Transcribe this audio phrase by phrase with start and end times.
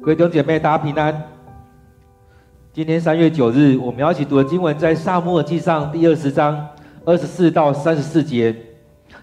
[0.00, 1.22] 各位弟兄姐妹，大家平安。
[2.72, 6.66] 今天三月九日，我们要一起读的经文在《撒母耳记上》第二十章
[7.04, 8.52] 二十四到三十四节。《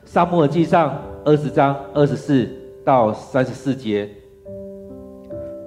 [0.04, 0.90] 撒母耳记上》
[1.24, 2.50] 二十章二十四
[2.84, 4.10] 到三十四节，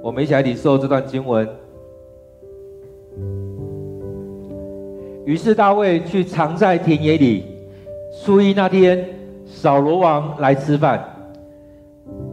[0.03, 1.49] 我们一起来领受这段经文。
[5.25, 7.45] 于是大卫去藏在田野里。
[8.23, 9.09] 初一那天，
[9.47, 11.03] 扫罗王来吃饭，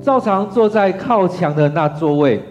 [0.01, 2.41] 照常坐在靠墙的那座位。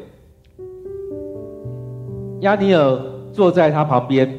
[2.45, 3.01] 押尼尔
[3.33, 4.31] 坐在他旁边，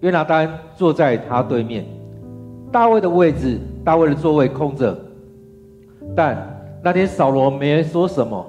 [0.00, 1.82] 约拿单坐在他对面。
[2.70, 4.94] 大卫的位置，大卫的座位空着。
[6.14, 6.36] 但
[6.82, 8.44] 那天扫罗没说什么，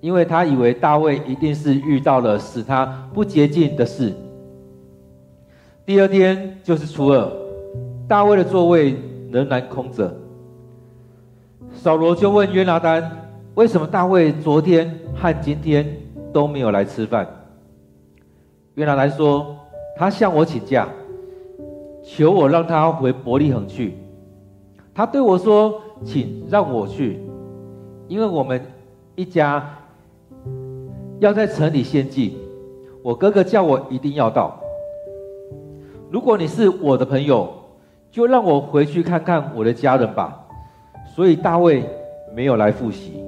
[0.00, 4.12] 因为他以为大卫一定是遇到了使他不洁净的事。
[5.84, 7.28] 第二天就是初二，
[8.06, 8.94] 大卫的座位
[9.32, 10.14] 仍然空着。
[11.74, 13.26] 扫罗就问约拿单
[13.56, 15.84] ：“为什么大卫昨天和今天
[16.32, 17.26] 都没有来吃饭？”
[18.76, 19.56] 约拿来说
[19.96, 20.86] ：“他向我请假，
[22.04, 23.94] 求我让他回伯利恒去。
[24.94, 27.18] 他对我说：‘请让我去，
[28.06, 28.60] 因为我们
[29.14, 29.66] 一家
[31.20, 32.36] 要在城里献祭。
[33.02, 34.60] 我哥哥叫我一定要到。
[36.10, 37.48] 如果你是我的朋友，
[38.10, 40.38] 就让我回去看看我的家人吧。’
[41.16, 41.82] 所以大卫
[42.34, 43.24] 没有来复习。”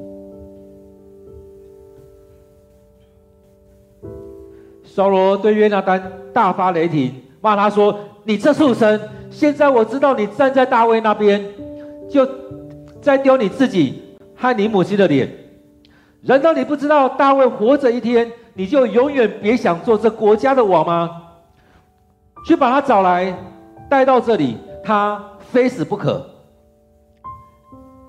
[4.99, 7.97] 扫罗对约拿单大发雷霆，骂他说
[8.27, 9.01] ：“你这畜生！
[9.31, 11.41] 现在我知道你站在大卫那边，
[12.11, 12.29] 就
[13.01, 14.03] 再丢你自己
[14.35, 15.33] 和你母亲的脸。
[16.23, 21.09] 难道你不知道大卫活着一天，你就永远别想做这国家的王吗？
[22.45, 23.33] 去把他找来，
[23.89, 26.29] 带到这里，他非死不可。”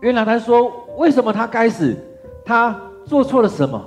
[0.01, 1.95] 约拿单说：“为什么他该死？
[2.43, 3.79] 他做错了什么？”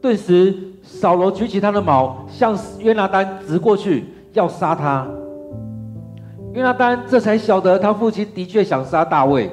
[0.00, 5.06] 顿时，扫罗举起他的矛，向约拿单直过去，要杀他。
[6.52, 9.50] 约拿单这才晓得他父亲的确想杀大卫。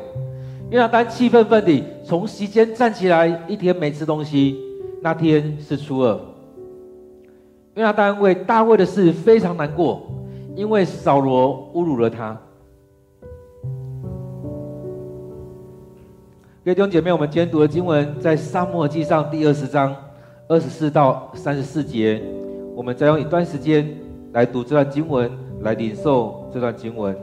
[0.69, 4.59] 约拿单气愤愤地从席间站起来，一天没吃东西。
[5.01, 6.19] 那天是初二。
[7.75, 10.03] 约拿单为大卫的事非常难过，
[10.55, 12.37] 因为扫罗侮辱了他。
[16.63, 19.95] 各位弟兄姐妹，我们今天读的经文在撒母耳记上第二十章。
[20.47, 22.21] 二十四到三十四节，
[22.75, 23.89] 我们再用一段时间
[24.31, 27.17] 来读这段经文，来领受这段经文。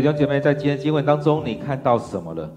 [0.00, 2.50] 弟兄姐妹，在今天经文当中，你看到什么了？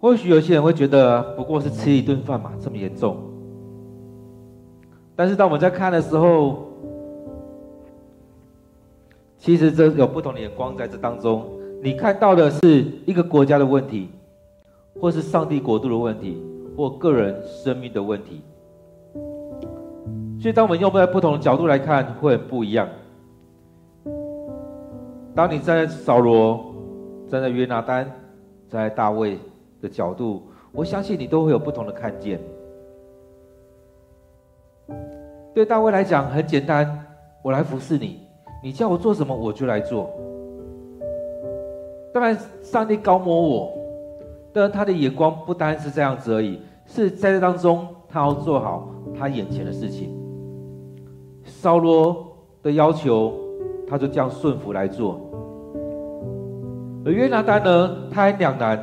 [0.00, 3.16] 或许有些人会觉得，不过是吃一顿饭嘛，这么严重。
[5.14, 6.68] 但是当我们在看的时候，
[9.36, 11.44] 其实这有不同的眼光在这当中。
[11.82, 14.08] 你看到的是一个国家的问题，
[15.00, 16.42] 或是上帝国度的问题，
[16.76, 18.40] 或个人生命的问题。
[20.40, 22.88] 所以，当我们用在不同的角度来看，会很不一样。
[25.38, 26.74] 当你站在扫罗、
[27.28, 28.04] 站在约拿单、
[28.68, 29.38] 站在大卫
[29.80, 30.42] 的角度，
[30.72, 32.40] 我相信你都会有不同的看见。
[35.54, 37.06] 对大卫来讲很简单，
[37.40, 38.18] 我来服侍你，
[38.64, 40.10] 你叫我做什么我就来做。
[42.12, 43.78] 当然，上帝膏抹我，
[44.52, 50.12] 但他的眼光不单是这样子而已，是在这当中他要做好他眼前的事情。
[51.44, 52.26] 扫罗
[52.60, 53.32] 的要求，
[53.88, 55.20] 他就这样顺服来做。
[57.04, 58.78] 而约拿单呢，他很两难，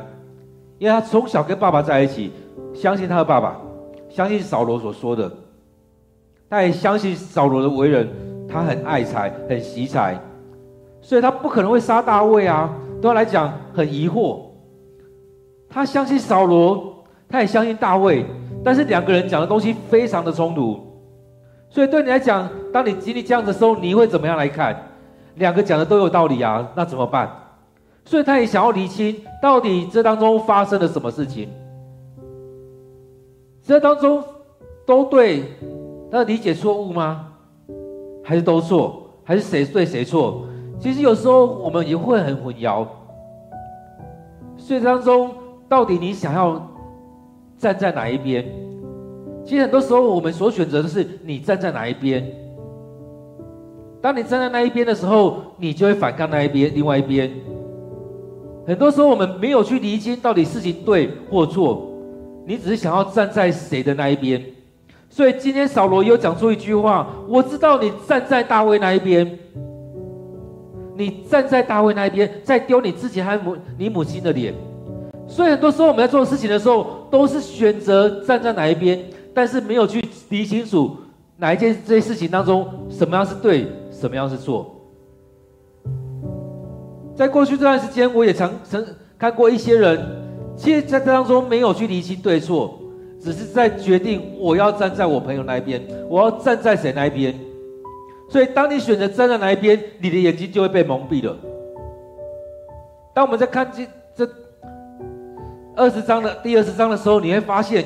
[0.78, 2.32] 因为他从小跟爸爸在一起，
[2.74, 3.56] 相信他的爸爸，
[4.08, 5.30] 相信扫罗所说的。
[6.48, 8.08] 他也相信扫罗的为人，
[8.48, 10.18] 他很爱财，很惜财，
[11.00, 12.72] 所以他不可能会杀大卫啊。
[13.00, 14.40] 对他来讲很疑惑。
[15.68, 18.24] 他相信扫罗，他也相信大卫，
[18.64, 20.80] 但是两个人讲的东西非常的冲突。
[21.68, 24.74] 所以对你来讲，当你经历这样的时候，你会怎么样来看？
[25.36, 27.30] 两个讲的都有道理啊，那怎么办？
[28.04, 31.48] 所以他也想要厘清，到底这当中发生了什么事情？
[33.62, 34.22] 这当中
[34.84, 35.44] 都对。
[36.08, 37.26] 他理解错误吗？
[38.22, 39.02] 还是都错？
[39.24, 40.46] 还是谁对谁错？
[40.78, 42.86] 其实有时候我们也会很混淆。
[44.56, 45.34] 所以当中，
[45.68, 46.64] 到底你想要
[47.58, 48.46] 站在哪一边？
[49.44, 52.24] 其实很多时候我们所选择的是你站在哪一边。
[54.06, 57.28] 当你站在那一边的时候，你就会反抗那一边，另外一边。
[58.64, 61.90] 很多时候我们没有去厘清到底事情对或错，
[62.46, 64.40] 你只是想要站在谁的那一边。
[65.10, 69.28] 所以今天扫罗又讲出一句话：“我知道你站在大卫那一边，
[70.96, 74.54] 你站在大卫那一边，在丢你自己和母你母亲的脸。”
[75.26, 79.00] 所以很多时候我们在做事情的时候，都是选择站在哪一边，
[79.34, 80.96] 但是没有去理清楚
[81.38, 83.66] 哪一件这些事情当中，什么样是对，
[83.98, 84.74] 什么样是做。
[87.16, 88.84] 在过去这段时间，我也曾曾
[89.18, 89.98] 看过一些人，
[90.56, 92.78] 其实在这当中没有去理清对错。
[93.18, 97.34] 只是在决定我要站在我朋友那一边，我要站在谁那一边。
[98.28, 101.34] 所以，当你选择站在哪一边，你的眼睛就会被蒙蔽了。
[103.14, 104.30] 当我们在看这这
[105.74, 107.84] 二十章的第二十章的时候，你会发现，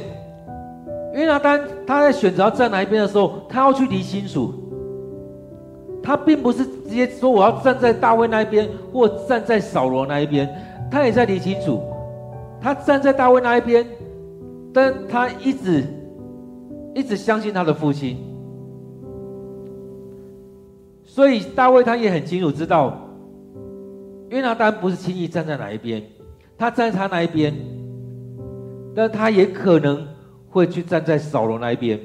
[1.14, 4.52] 约拿单他在选择要站哪一边的时候，他要去理清楚。
[6.02, 10.49] 他并不是直接说我要站在大卫那一边，或站在扫罗那一边，
[10.91, 11.81] 他也在理清楚。
[12.61, 13.87] 他站在大卫那一边。
[14.73, 15.85] 但他一直
[16.94, 18.17] 一直相信他的父亲，
[21.02, 22.96] 所以大卫他也很清楚知道，
[24.29, 26.00] 约拿单不是轻易站在哪一边，
[26.56, 27.53] 他站在他那一边，
[28.94, 30.06] 但他也可能
[30.49, 31.99] 会去站在扫罗那一边，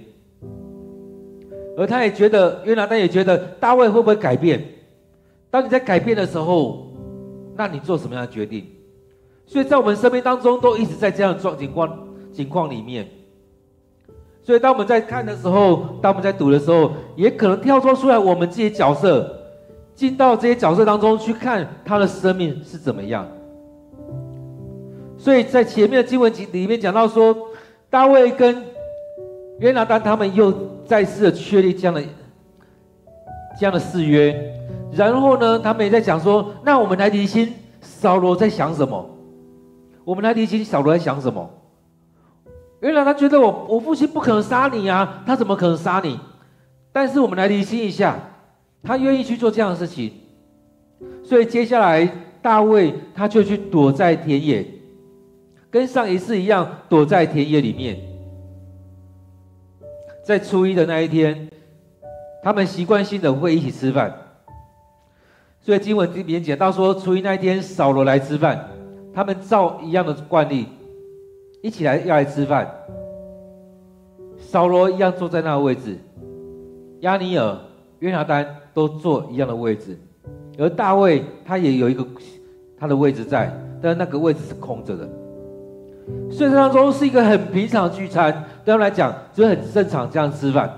[1.78, 4.64] 而他也觉得约拿单也觉得大卫会不会改变？
[5.50, 6.88] 当你在改变的时候，
[7.56, 8.66] 那你做什么样的决定？
[9.46, 12.00] 所以在我们生命当中都一直在这样的状情况。
[12.36, 13.08] 情况里面，
[14.44, 19.34] 所以当我们在看的时候，当我们在读的时候，也可能跳脱出来我们这些角色，
[19.94, 23.26] 进到这些角色当中去看他的生命是怎么样。
[25.18, 27.34] 所以在前面的经文集里面讲到说，
[27.90, 28.62] 大卫跟
[29.60, 30.54] 约拿单他们又
[30.86, 32.02] 再次的确立这样的
[33.60, 34.54] 这样的誓约，
[34.94, 37.52] 然后呢，他们也在讲说，那我们来厘清
[37.82, 39.10] 扫罗在想什么，
[40.04, 41.50] 我们来厘清扫罗在想什么。
[42.82, 46.20] 原来他觉得我我父亲不可能杀你啊，他怎么可能杀你？
[46.92, 48.20] 但是我们来厘清一下，
[48.84, 50.12] 他愿意去做这样的事情，
[51.24, 52.08] 所以接下来
[52.42, 54.66] 大卫他就去躲在田野，
[55.72, 57.98] 跟上一次一样躲在田野里面。
[60.26, 61.48] 在初一的那一天，
[62.42, 64.12] 他们习惯性的会一起吃饭，
[65.62, 68.68] 所以经文里面讲到说，初一那一天扫罗来吃饭，
[69.14, 70.66] 他们照一样的惯例。
[71.62, 72.68] 一起来要来吃饭，
[74.38, 75.98] 扫罗一样坐在那个位置，
[77.02, 77.58] 亚尼尔、
[78.00, 79.96] 约拿单都坐一样的位置，
[80.58, 82.06] 而大卫他也有一个
[82.80, 85.08] 他的位置在，但那个位置是空着的。
[86.30, 88.32] 所以当中是一个很平常的聚餐，
[88.64, 90.70] 对他们来讲就是很正常这样吃饭。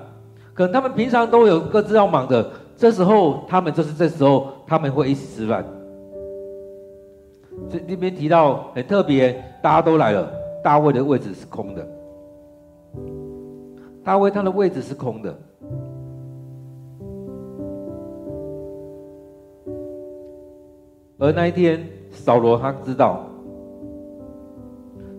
[0.54, 5.66] 可能他们平常都有各自要忙的，这时候他们就是这时候他们会一起吃饭。
[7.70, 10.32] 这那边提到很特别，大家都来了。
[10.64, 11.88] 大卫的位置是空的，
[14.04, 15.34] 大卫他的位置是空的，
[21.18, 23.26] 而那一天扫罗他知道，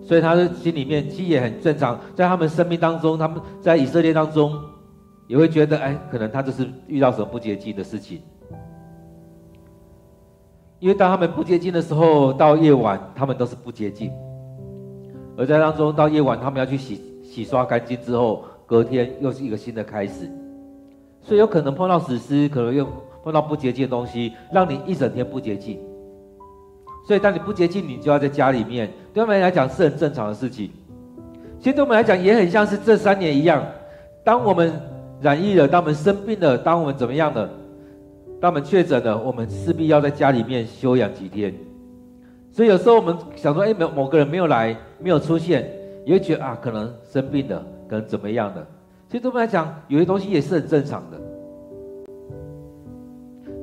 [0.09, 4.59] 所以他的心里面其实也很正常，在他们生命当中，他们在以色列当中
[5.27, 8.23] 也会觉得，哎，可能他就是遇到什么不洁净的事情。
[10.79, 14.11] 因为当他们不洁净的时候，到夜晚他们都是不洁净，
[15.37, 20.27] 而在当中到夜晚他们要去洗洗刷干净之后，隔天又是一个新的开始，
[21.21, 22.87] 所以有可能碰到死尸，可能又
[23.23, 25.79] 碰到不洁净的东西，让你一整天不洁净。
[27.07, 30.71] 所以当你不洁净，你就要在家里面，对我们来讲是很正常的事情。
[31.59, 33.61] 其实对我们来讲也很像是这三年一样，
[34.23, 34.73] 当我们
[35.21, 37.51] 染疫了，当我们生病了，当我们怎么样了？
[38.41, 41.53] 当我们确诊了，我们势必要在家里面休养几天。
[42.53, 45.69] 所以有时候我们想说，哎，某某个人没有来，没有出现，
[46.07, 48.65] 也会觉得啊，可能生病了，可能怎么样的。
[49.09, 51.19] 其实对我们来讲，有些东西也是很正常的。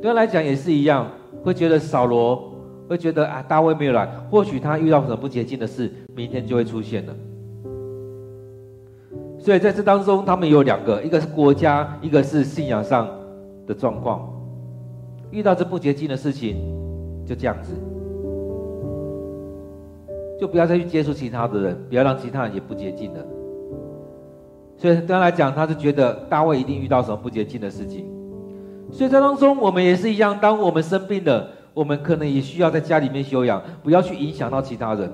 [0.02, 1.10] 对他来讲也是一样，
[1.46, 2.52] 会觉得扫罗
[2.88, 7.14] 会觉得啊，大卫没有来，或许他遇到什么不洁净的事，明天就会出现了。
[9.40, 13.08] 所以在这当中，他们有两个，一个是国家，一个是信仰上
[13.68, 14.28] 的状况。
[15.32, 16.58] 遇到这不洁净的事情，
[17.26, 17.74] 就这样子，
[20.40, 23.26] 就不要再去接触其他的人，不要让其他人也不洁净了。
[24.78, 28.06] 所以对他来讲，他是觉得大卫一定遇到什么不洁净的事情。
[28.92, 35.12] 所以在当中，我们也是一样，当我们生病了，我们可能也需要在家里面休养，不要去影响到其他人。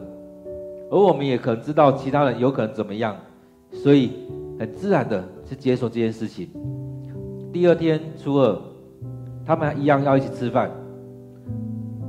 [0.89, 3.13] 而我们也可能知道其他人有可能怎么样，
[3.73, 4.11] 所以
[4.57, 6.49] 很自然的去接受这件事情。
[7.51, 8.57] 第二天初二。
[9.43, 10.69] 他们一样要一起吃饭，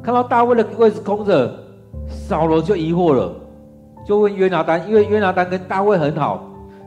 [0.03, 1.51] 看到大卫的位置空着，
[2.07, 3.35] 扫罗就疑惑了，
[4.07, 6.45] 就问约拿单，因为约拿单跟大卫很好，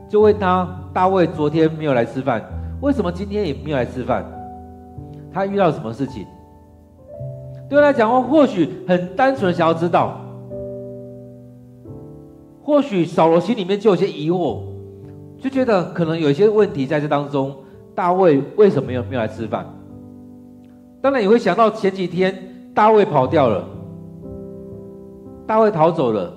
[0.08, 2.40] 就问他：大卫昨天没有来吃饭，
[2.80, 4.24] 为什么今天也没有来吃饭？
[5.32, 6.24] 他遇到什么事情？
[7.68, 10.20] 对他来讲，或许很单纯的想要知道，
[12.62, 14.60] 或许扫罗心里面就有些疑惑，
[15.38, 17.54] 就觉得可能有一些问题在这当中，
[17.94, 19.66] 大卫为什么没有没有来吃饭？
[21.00, 22.36] 当然也会想到前几天
[22.74, 23.64] 大卫跑掉了，
[25.46, 26.32] 大卫逃走了，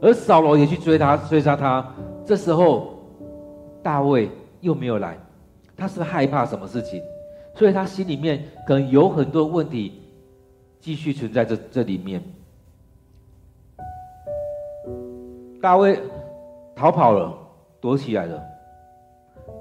[0.00, 1.84] 而扫罗也去追他，追杀他。
[2.24, 2.94] 这时候
[3.82, 4.28] 大卫
[4.60, 5.18] 又没有来，
[5.76, 7.00] 他是害怕什么事情？
[7.54, 10.01] 所以他心里面可能有很多问题
[10.82, 12.20] 继续存在这这里面。
[15.60, 15.98] 大卫
[16.74, 17.32] 逃跑了，
[17.80, 18.42] 躲起来了。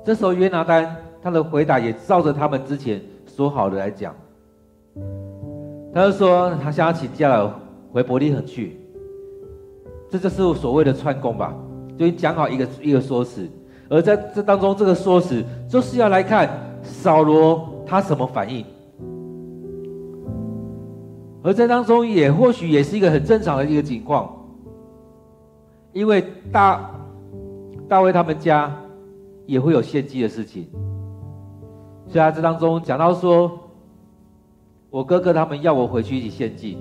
[0.04, 4.16] 这时候约拿单他的回答也照着他们之前说好的来讲。
[5.94, 7.60] 他就说他想要请假了，
[7.94, 8.80] 回伯利恒去。
[10.10, 11.56] 这就是所谓的串供吧，
[12.00, 13.48] 就讲好一个一个说辞。
[13.88, 16.50] 而在这当中，这个说辞就是要来看
[16.82, 18.66] 扫罗他什么反应。
[21.44, 24.32] 而在当中也或许也是一个很正常的一个情况，
[25.94, 26.92] 因为大
[27.88, 28.76] 大卫他们家
[29.46, 30.68] 也会有献祭的事情，
[32.08, 33.58] 所以他这当中讲到说。
[34.92, 36.78] 我哥哥他们要我回去一起献祭，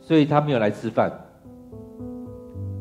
[0.00, 1.12] 所以他没有来吃饭。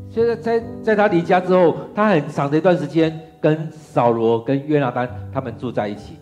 [0.09, 6.15] 现在在在他离家之后，他很长的一段时间跟扫罗、跟约拿单他们住在一起，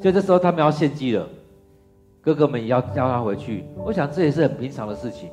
[0.00, 1.28] 所以这时候他们要献祭了，
[2.24, 3.64] 哥哥们也要叫他回去。
[3.84, 5.28] 我想这也是很平常的事情。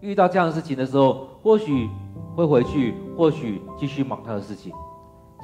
[0.00, 1.88] 遇到这样的事情的时候，或许
[2.34, 4.72] 会回去，或许继续忙他的事情。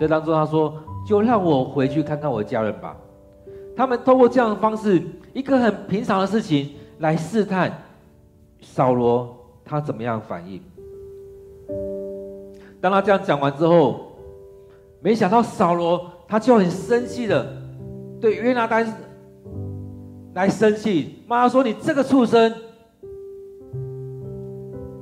[0.01, 0.75] 这当中他说
[1.07, 2.97] ：“就让我回去看看我的家人吧。”
[3.77, 5.03] 他们通过这样的方式，
[5.33, 7.71] 一个很平常的事情来试探
[8.63, 10.61] 扫罗他怎么样反应。
[12.81, 14.13] 当他这样讲完之后，
[15.01, 17.47] 没想到扫罗他就很生气的
[18.21, 18.87] 对约拿单
[20.37, 22.55] 来生气，骂他说：“你这个畜生！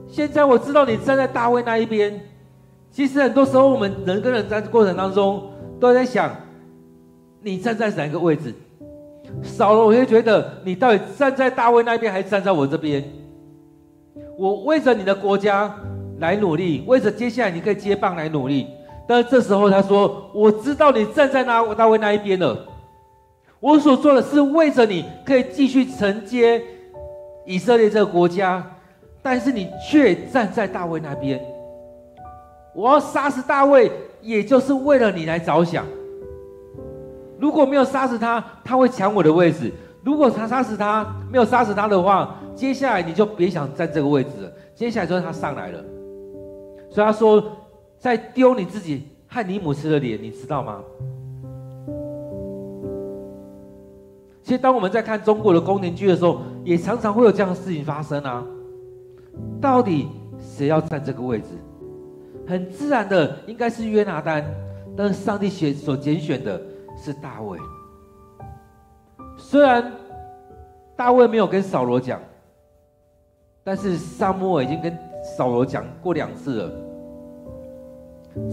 [0.07, 2.21] 现在我知道你站在大卫那一边。
[2.93, 5.51] 其实很多时候我们人跟人在过程当中
[5.81, 6.31] 都在想，
[7.43, 8.55] 你站在哪个位置？”
[9.43, 13.03] 少了，我就觉得你到底站在大卫那边，还是站在我这边？
[14.39, 15.75] 我为着你的国家
[16.21, 18.69] 来努力，为着接下来你可以接棒来努力。
[19.09, 22.57] 但是这时候他说：“我知道你站在那大卫那一边了。
[23.65, 26.63] 我所做的是为着你可以继续承接
[27.47, 28.63] 以色列这个国家，
[29.23, 31.43] 但是你却站在大卫那边。
[32.75, 33.91] 我要杀死大卫，
[34.21, 35.87] 也就是为了你来着想。”
[37.41, 39.71] 如果没有杀死他，他会抢我的位置；
[40.03, 44.53] 如果他杀死他，没有杀死他的话，接下来你就别想站这个位置了。
[44.75, 45.83] 接下来就是他上来了，
[46.91, 47.43] 所以他说
[47.99, 50.83] ：“在丢你自己和你母亲的脸，你知道吗？”
[54.45, 58.47] 其实，当我们在看中国的宫廷剧的时候，也常常会有这样的事情发生啊。
[59.59, 60.07] 到底
[60.39, 61.47] 谁要占这个位置？
[62.47, 64.45] 很自然的，应该是约拿单，
[64.95, 66.61] 但是上帝选所拣选的
[66.95, 67.59] 是大卫。
[69.39, 69.91] 虽然
[70.95, 72.21] 大卫没有跟扫罗讲，
[73.65, 74.95] 但是撒母耳已经跟
[75.39, 76.73] 扫罗讲过两次了。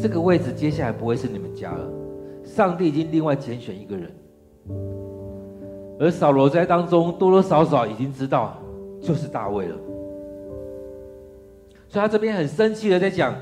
[0.01, 1.85] 这个位置接下来不会是你们家了，
[2.45, 4.09] 上帝已经另外拣选一个人，
[6.01, 8.57] 而扫罗在当中多多少少已经知道，
[8.99, 9.75] 就是大卫了。
[11.87, 13.35] 所以他这边很生气的在讲，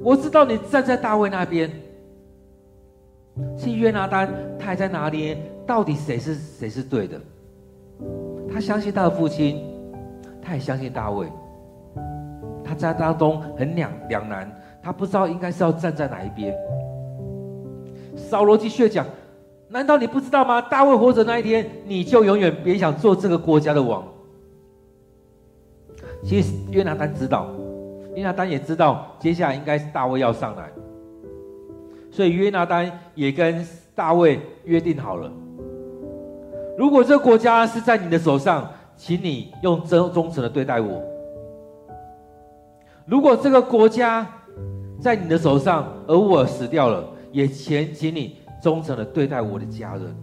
[0.00, 1.70] 我知道你站在大卫那边，
[3.58, 5.36] 是约拿单，他还在哪里？
[5.66, 7.20] 到底谁是谁是对的？
[8.50, 9.62] 他相信他的父亲，
[10.40, 11.26] 他也相信大卫，
[12.64, 14.50] 他在当中很两两难，
[14.82, 16.56] 他不知道应该是要站在哪一边。
[18.16, 19.04] 扫罗继续讲，
[19.70, 20.60] 难道你不知道吗？
[20.60, 24.04] 大卫活着那一天，你就永远别想做这个国家的王。
[26.24, 27.48] 其实约拿单知道。
[28.16, 30.68] 约拿单也知道，接下来应该是大卫要上来，
[32.10, 35.30] 所以约拿单也跟大卫约定好了：
[36.76, 41.00] 如果这个国家是在你的手上，请你用忠忠诚的对待我；
[43.06, 44.26] 如果这个国家
[45.00, 50.16] 在你的手上，而我死掉了，也请请你忠诚的对待我的家人。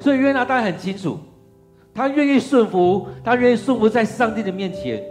[0.00, 1.18] 所以约拿单很清楚，
[1.94, 5.02] 他愿意顺服，他愿意顺服在上帝的面前。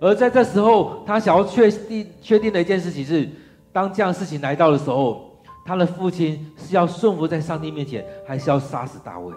[0.00, 3.28] 而在这时候，他想要确定确定的一件事情是：
[3.72, 5.30] 当这样事情来到的时候，
[5.64, 9.32] 他的父亲是要顺服在上帝面前，还是要杀死大卫？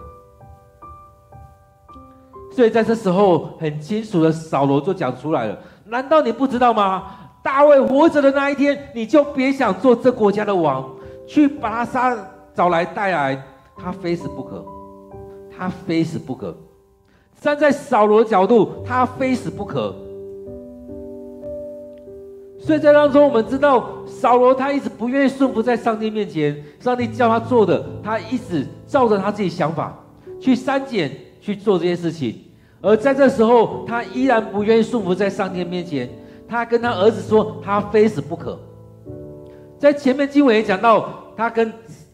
[2.52, 7.04] 所以在这时候，很清楚的扫罗就讲出来了：难道你不知道吗？
[7.44, 10.90] 大卫活着的那一天，你就别想做这国家的王，
[11.28, 12.18] 去把他杀
[12.54, 13.44] 找来带来，
[13.76, 14.64] 他非死不可，
[15.56, 16.56] 他非死不可。
[17.42, 19.94] 站在扫罗的角度，他非死不可。
[22.58, 29.96] 所以在当中，我们知道扫罗他一直不愿意顺服在上帝面前，上帝叫他做的，他一直照着他自己想法
[30.40, 32.42] 去删减去做这些事情。
[32.82, 36.10] 而在这时候，他依然不愿意顺服在上帝面前，
[36.48, 38.58] 他跟他儿子说，他非死不可。
[39.78, 41.72] 在前面经文也讲到，他跟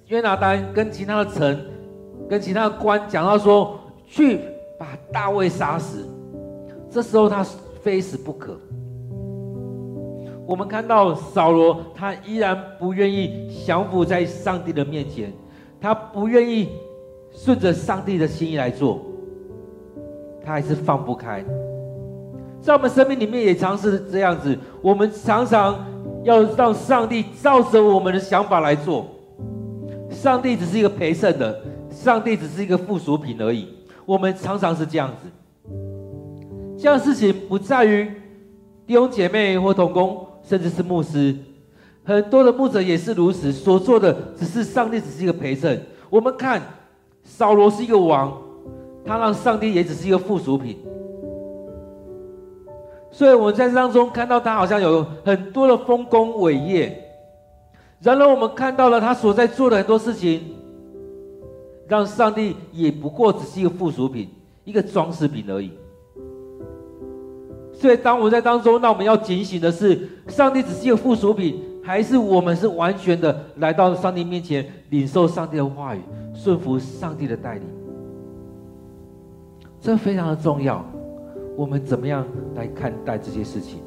[0.07, 1.59] 约拿单、跟其他的臣、
[2.29, 4.39] 跟其他的官讲到说，去
[4.79, 6.05] 把大卫杀死。
[6.89, 7.45] 这时候他
[7.81, 8.59] 非死不可。
[10.45, 15.31] 我们看到扫罗，他依然不愿意降服在上帝的面前，
[15.79, 16.69] 他不愿意
[17.31, 18.99] 顺着上帝的心意来做，
[20.43, 21.45] 他还是放不开。
[22.59, 25.85] 在我们生命里面也常是这样子，我们常常
[26.23, 29.05] 要让上帝照着我们的想法来做，
[30.09, 33.67] 上帝只是一个陪衬的，上帝只是一个附属品而已。
[34.05, 35.29] 我们常常是这样子，
[36.77, 38.11] 这样事情不在于
[38.85, 40.27] 弟兄姐妹或同工。
[40.43, 41.35] 甚至是牧师，
[42.03, 45.79] 很多的牧者也是如此，所做的只是上帝，只是一个陪衬。
[46.09, 46.59] 我们看
[47.23, 48.35] 扫罗是一个王，
[49.05, 50.79] 他让上帝也只是一个附属品。
[53.11, 56.97] 所以我们在当中看到他好像有很多的丰功伟业，
[58.01, 60.41] 然而我们看到了他所在做的很多事情，
[61.87, 64.29] 让上帝也不过只是一个附属品，
[64.63, 65.71] 一个装饰品而已。
[67.73, 76.01] 所以，当我们在当中，那我们要警醒的是：上帝只是一个附属品，还是我们是完全的来到上帝面前，领受上帝的话语，
[76.33, 77.63] 顺服上帝的带领？
[79.81, 80.85] 这非常的重要。
[81.55, 83.79] 我们怎么样来看待这些事情？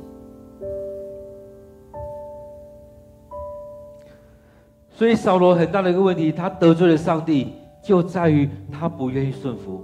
[4.90, 9.82] 所以，扫罗很大的一个问题，他得罪了上帝，就在于他不愿意顺服。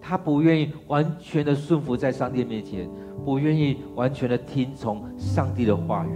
[0.00, 2.90] 他不愿意完全的顺服在上帝面前，
[3.24, 6.10] 不愿意完全的听从上帝的话语。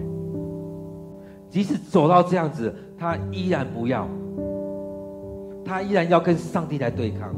[1.48, 4.08] 即使走到这样子，他依然不要，
[5.64, 7.32] 他依然要跟上帝来对抗。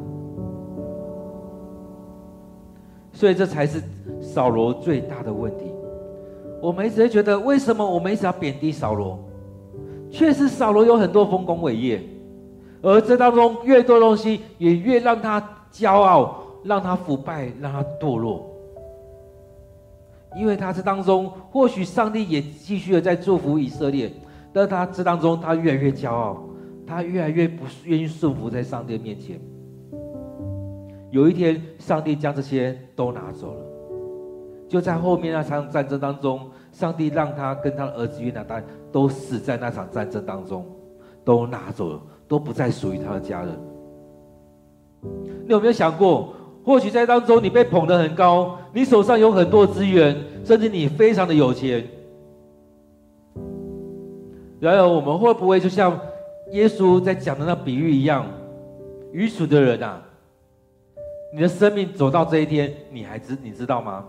[3.17, 3.83] 所以这才是
[4.21, 5.65] 扫罗最大的问题。
[6.61, 9.19] 我们一直觉得，为什么我们一直要贬低扫罗？
[10.11, 12.03] 确实，扫罗有很多丰功伟业，
[12.83, 15.43] 而这当中越多东西，也越让他。
[15.73, 18.51] 骄傲让他腐败，让他堕落。
[20.39, 24.11] 因为他这当中，或许上帝也继续的在祝福以色列，
[24.55, 26.43] 但他这当中，他越来越骄傲，
[26.87, 29.39] 他越来越不愿意顺服在上帝面前。
[31.11, 33.61] 有一天，上帝将这些都拿走了，
[34.69, 40.67] 就在后面那场战争当中，上帝让他跟他的儿子约拿单都死在那场战争当中，
[41.25, 43.51] 都拿走了，都不再属于他的家人。
[45.47, 51.87] 你有没有想过，或许在当中你被捧得很高，你手上有很多资源，甚至你非常的有钱。
[54.59, 55.97] 然而，我们会不会就像
[56.51, 58.27] 耶稣在讲的那比喻一样，
[59.13, 60.03] 愚蠢的人啊，
[61.33, 64.05] 你的生命走到这一天，你还知你知道吗？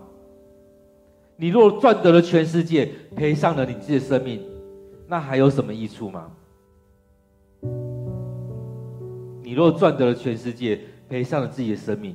[1.36, 4.42] 你若赚得了全世界，赔上了你自己的生命，
[5.06, 6.30] 那还有什么益处吗？
[9.42, 10.78] 你若赚得了全世界，
[11.08, 12.14] 赔上了自己的生命。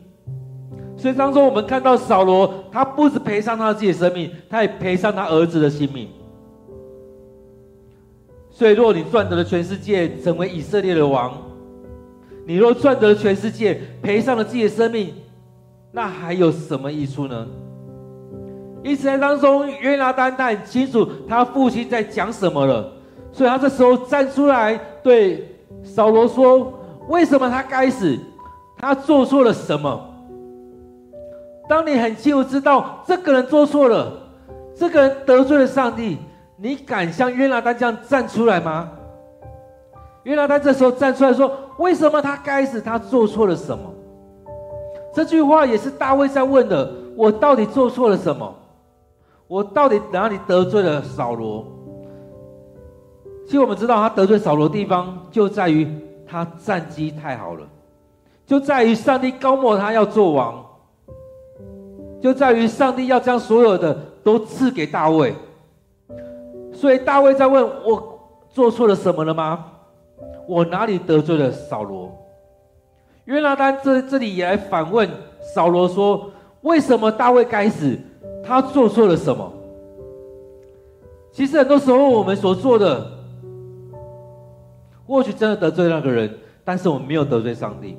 [0.95, 6.07] 所以当中，我们看到扫罗，他不止赔上他自己的生命，他也赔上他儿子的性命。
[8.51, 11.31] 所以，若你赚得了全世界，成为以色列的王；
[12.45, 15.13] 你若赚得全世界，赔上了自己的生命，
[15.91, 17.47] 那还有什么益处呢？
[18.83, 22.91] 因此，在当中，约拿单他很清楚他父亲在讲什么了，
[23.31, 26.73] 所以他这时候站出来对扫罗说
[27.07, 28.19] ：“为什么他该死？
[28.77, 30.09] 他做错了什么？”
[31.69, 34.11] 当你很清楚知道这个人做错了，
[34.75, 36.17] 这个人得罪了上帝，
[36.57, 38.91] 你敢像约拿单这样站出来吗？
[40.23, 42.81] 原来他这时候站出来说：“为什么他该死？
[42.81, 43.93] 他做错了什么？”
[45.13, 48.53] 这句话也是大卫在问的：“我到底做错了什么？
[49.47, 51.65] 我到底哪里得罪了扫罗？”
[53.45, 55.87] 其实我们知道，他得罪扫罗的地方就在于
[56.25, 57.67] 他战绩太好了，
[58.45, 60.65] 就在于上帝膏抹他要做王。
[62.21, 65.35] 就在于上帝要将所有的都赐给大卫，
[66.71, 68.17] 所以大卫在问我
[68.49, 69.72] 做错了什么了吗？
[70.47, 72.11] 我哪里得罪了扫罗？
[73.25, 75.09] 约拿单这这里也来反问
[75.53, 76.29] 扫罗说：
[76.61, 77.97] 为什么大卫该死？
[78.43, 79.51] 他做错了什么？
[81.31, 83.09] 其实很多时候我们所做的，
[85.07, 86.29] 或许真的得罪那个人，
[86.63, 87.97] 但是我们没有得罪上帝。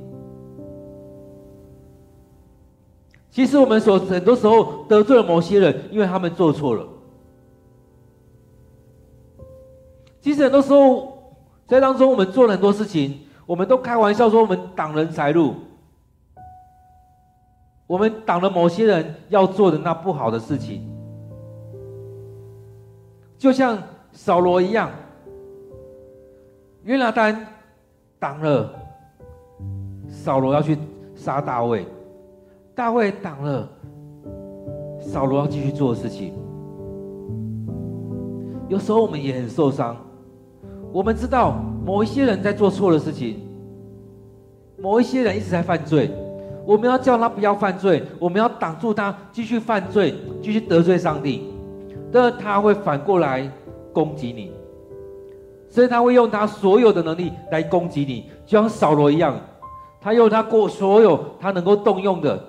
[3.31, 6.87] 其实我们所很多时候得罪了某些人，因为他们做错了。
[10.21, 11.14] 其实很多时候
[11.67, 15.55] 在当中，我们做了很多事情，我们都开玩笑说我们挡人财路，
[17.87, 20.87] 我们挡了某些人要做的那不好的事情，
[23.39, 23.79] 就像
[24.13, 24.91] 扫罗一样，
[26.85, 27.47] 约拿单
[28.19, 28.71] 挡了
[30.09, 30.79] 扫罗要去
[31.15, 31.87] 杀大卫。
[32.75, 33.69] 大卫挡了
[35.01, 36.35] 扫罗要继续做事情。
[38.69, 39.97] 有时候我们也很受伤。
[40.95, 43.41] 我们知道某一些人在做错的事情，
[44.79, 46.09] 某一些人一直在犯罪。
[46.65, 51.53] 我们要叫他不要犯罪，我们要挡住他继续犯罪，继续得罪上帝。
[52.13, 53.51] 但他会反过来
[53.93, 54.53] 攻击你，
[55.69, 59.37] 所以他会用他所有的能力来攻击你，就像扫罗一样，
[60.01, 62.41] 他用他过所有他能够动用的。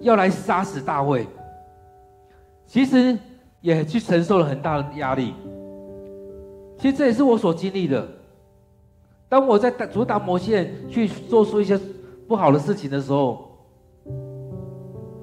[0.00, 1.26] 要来杀死大卫，
[2.66, 3.18] 其实
[3.62, 5.32] 也去承受了很大的压力。
[6.78, 8.06] 其实这也是我所经历的。
[9.28, 11.78] 当我在打阻挡某些人去做出一些
[12.26, 13.50] 不好的事情的时候，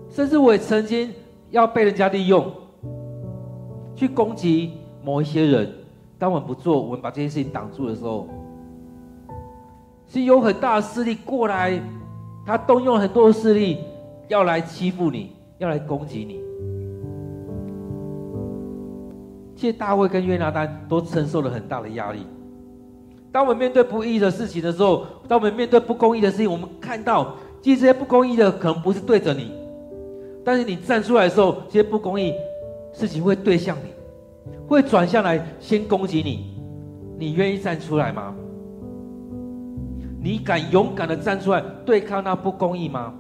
[0.09, 1.11] 甚至我也曾经
[1.49, 2.51] 要被人家利用，
[3.95, 5.73] 去攻击某一些人。
[6.19, 8.27] 当我们不做，我们把这件事情挡住的时候，
[10.07, 11.81] 是有很大的势力过来，
[12.45, 13.79] 他动用很多的势力。
[14.27, 16.41] 要来欺负你，要来攻击你。
[19.55, 22.27] 其实大卫跟约拿单都承受了很大的压力。
[23.31, 29.51] 当我们面对不义的事情的时候，当我们面对不公义的事情，我们看到，其实这些不公义的可能不是对着你，
[30.43, 32.33] 但是你站出来的时候，这些不公义
[32.93, 33.89] 事情会对向你，
[34.67, 36.55] 会转向来先攻击你。
[37.17, 38.35] 你愿意站出来吗？
[40.21, 43.13] 你敢勇敢的站出来对抗那不公义吗？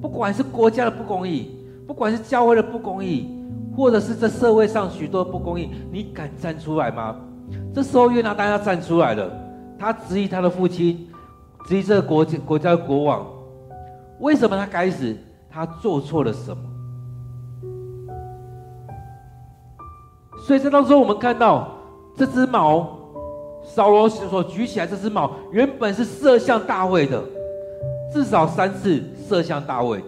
[0.00, 3.37] 不管是国家的不公义，不管是教会的不公义，
[3.78, 7.14] 或者是这社会上许多不公义，你敢站出来吗？
[7.72, 9.30] 这时候约拿单要站出来了，
[9.78, 11.08] 他质疑他的父亲，
[11.68, 13.24] 质疑这个国家国家的国王，
[14.18, 15.16] 为什么他该死？
[15.48, 16.60] 他做错了什么？
[20.44, 21.68] 所以这当中我们看到
[22.16, 22.98] 这只矛，
[23.62, 27.22] 扫罗所举起来这只矛，原本是射向大卫的。
[28.12, 30.02] 至少三次射向大卫，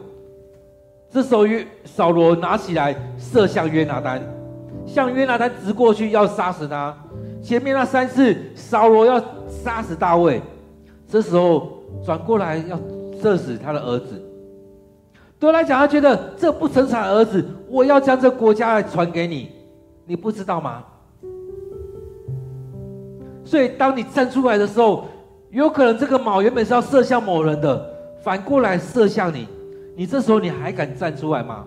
[1.10, 4.22] 这时候约扫罗拿起来射向约拿单，
[4.86, 6.96] 向约拿单直过去要杀死他。
[7.42, 9.18] 前面那三次扫罗要
[9.48, 10.40] 杀死大卫，
[11.08, 12.78] 这时候转过来要
[13.20, 14.22] 射死他的儿子。
[15.38, 19.50] 对他来讲，他觉得这不成产儿子，我要将这国家来传给你，
[20.06, 20.84] 你不知道吗？
[23.44, 25.06] 所以当你站出来的时候，
[25.50, 27.90] 有可能这个矛原本是要射向某人的。
[28.22, 29.48] 反过来射向你，
[29.96, 31.66] 你这时候你还敢站出来吗？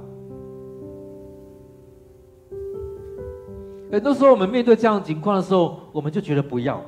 [3.92, 6.82] 很多时候我们面对这样的情况的时候，我们就觉得不要。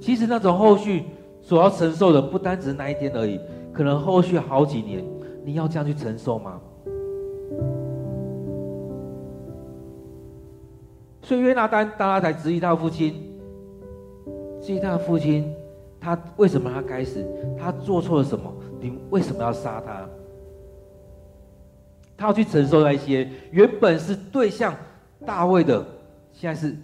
[0.00, 1.04] 其实那种后续
[1.40, 3.40] 所要承受的，不单只是那一天而已，
[3.72, 5.02] 可能后续好几年，
[5.44, 6.60] 你要这样去承受吗？
[11.22, 13.14] 所以约拿单当他才质疑他的父亲，
[14.60, 15.50] 质疑他的父亲，
[16.00, 17.24] 他为什么他该死？
[17.58, 18.52] 他做错了什么？
[18.80, 20.08] 你为什么要杀他？
[22.16, 24.74] 他要去承受那些原本是对象
[25.26, 25.84] 大卫的，
[26.32, 26.74] 现在是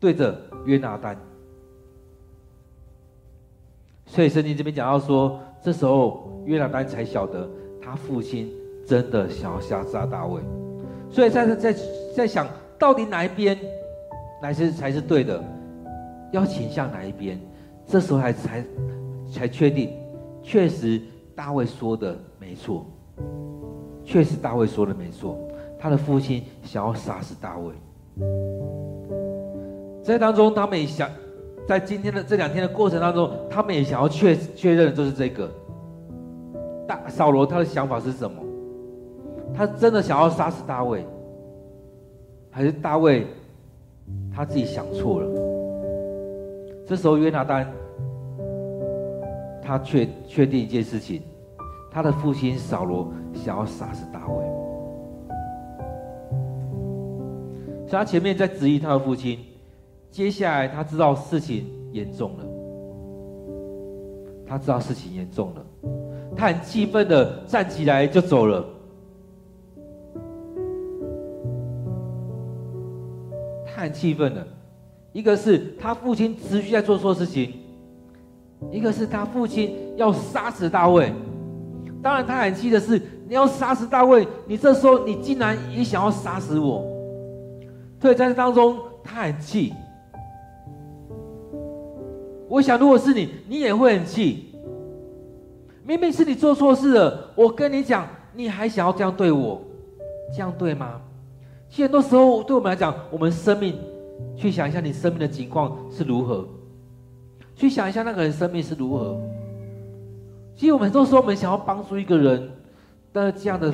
[0.00, 1.16] 对着约拿单。
[4.06, 7.48] 所以圣经这边讲到说，这时候约拿单才晓得
[7.82, 8.52] 他父亲
[8.86, 10.40] 真的想要杀杀大卫，
[11.10, 11.74] 所以在在
[12.14, 12.46] 在想
[12.78, 13.58] 到底哪一边，
[14.40, 15.42] 哪些才是对的，
[16.32, 17.40] 要倾向哪一边？
[17.86, 18.64] 这时候还才
[19.32, 19.90] 才确定，
[20.42, 21.00] 确实
[21.34, 22.84] 大卫说的没错，
[24.04, 25.38] 确实大卫说的没错，
[25.78, 27.72] 他的父亲想要杀死大卫，
[30.02, 31.08] 在当中他们也想。
[31.66, 35.50] 在今天的这两天的过程当中，他们也想要确确认的就是这个
[36.86, 38.40] 大扫罗他的想法是什么？
[39.52, 41.04] 他真的想要杀死大卫，
[42.52, 43.26] 还是大卫
[44.32, 45.28] 他自己想错了？
[46.86, 47.66] 这时候约拿单
[49.60, 51.20] 他确确定一件事情，
[51.90, 54.44] 他的父亲扫罗想要杀死大卫，
[57.86, 59.38] 所以他前面在质疑他的父亲。
[60.12, 62.44] 接下来，他知道事情严重了。
[64.46, 65.66] 他知道事情严重了，
[66.36, 68.64] 他很气愤的站起来就走了。
[73.66, 74.46] 他很气愤的，
[75.16, 77.54] 一个是他父亲持续在做错事情，
[78.70, 81.10] 一个是他父亲要杀死大卫。
[82.02, 86.84] 当然，他很气的是，你要杀死大卫，你这时候你竟然也想要杀死我。
[87.98, 89.72] 所以在这当中，他很气。
[92.46, 94.54] 我想，如果是你，你也会很气。
[95.82, 99.62] 明明是你做错事了，我跟你讲，你还想要这样对我，
[100.30, 101.00] 这样对吗？
[101.70, 103.78] 其实很多时候，对我们来讲，我们生命，
[104.36, 106.46] 去想一下你生命的情况是如何，
[107.54, 109.20] 去想一下那个人生命是如何。
[110.54, 112.50] 其实我们很多时候，我们想要帮助一个人，
[113.12, 113.72] 但是这样的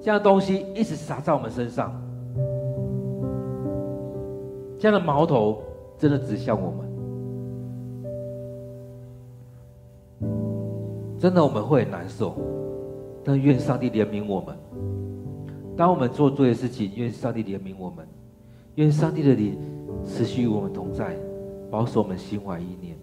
[0.00, 1.92] 这样的东西一直撒在我们身上，
[4.78, 5.62] 这样的矛头
[5.98, 6.92] 真的指向我们。
[11.18, 12.34] 真的我们会很难受，
[13.22, 14.56] 但愿上帝怜悯我们。
[15.76, 18.04] 当我们做对的事情，愿上帝怜悯我们，
[18.76, 19.58] 愿上帝的灵
[20.06, 21.14] 持续与我们同在，
[21.70, 22.96] 保守我们心怀意念。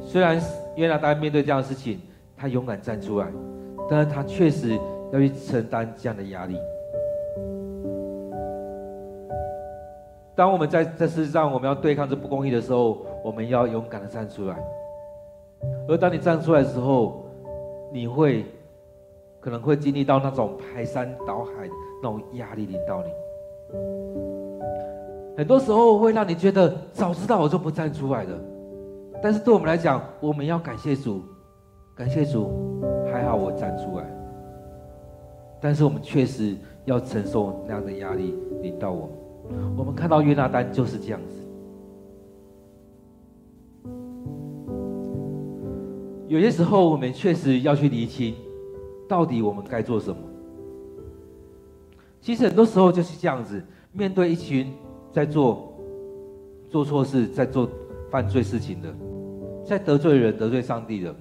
[0.00, 0.40] 虽然
[0.76, 2.00] 约拿单面对这样的事情，
[2.36, 3.26] 他勇敢站出来，
[3.88, 4.78] 但是他确实
[5.12, 6.58] 要去承担这样的压力。
[10.36, 14.56] 当我们在这世上，我们要对抗这不公义的时候，我们要勇敢的站出来。
[15.88, 17.24] 而当你站出来的时候，
[17.92, 18.44] 你会
[19.44, 23.10] 可能会经历到那种排山倒海的那种压力临到你。
[25.36, 28.40] 很多时候会让你觉得，早知道我就不站出来了。
[29.22, 31.20] 但是对我们来讲，我们要感谢主，
[31.94, 32.80] 感谢主，
[33.12, 34.06] 还好我站出来。
[35.60, 39.10] 但是我们确实要承受那样的压力临到我们。
[39.76, 41.36] 我们看到约拿丹就是这样子。
[46.28, 48.34] 有些时候，我们确实要去厘清，
[49.08, 50.16] 到底我们该做什么。
[52.20, 53.62] 其实很多时候就是这样子，
[53.92, 54.72] 面对一群
[55.12, 55.72] 在做
[56.70, 57.68] 做错事、在做
[58.10, 58.94] 犯罪事情的，
[59.64, 61.14] 在得罪人、得罪上帝的，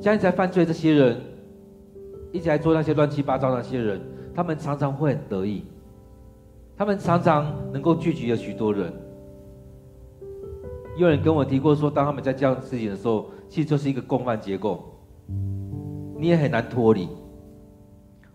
[0.00, 1.20] 现在在犯罪这些人，
[2.32, 4.00] 一直在做那些乱七八糟那些人，
[4.34, 5.64] 他们常常会很得意。
[6.74, 8.92] 他们常常能够聚集了许多人。
[10.96, 14.82] 有人跟我提过说，当他们在这样事情的时候，其实就是一个共犯结构，
[16.22, 17.08] 你也很难脱离。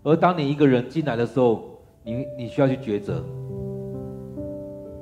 [0.03, 1.61] 而当你一个人进来的时候，
[2.03, 3.23] 你你需要去抉择，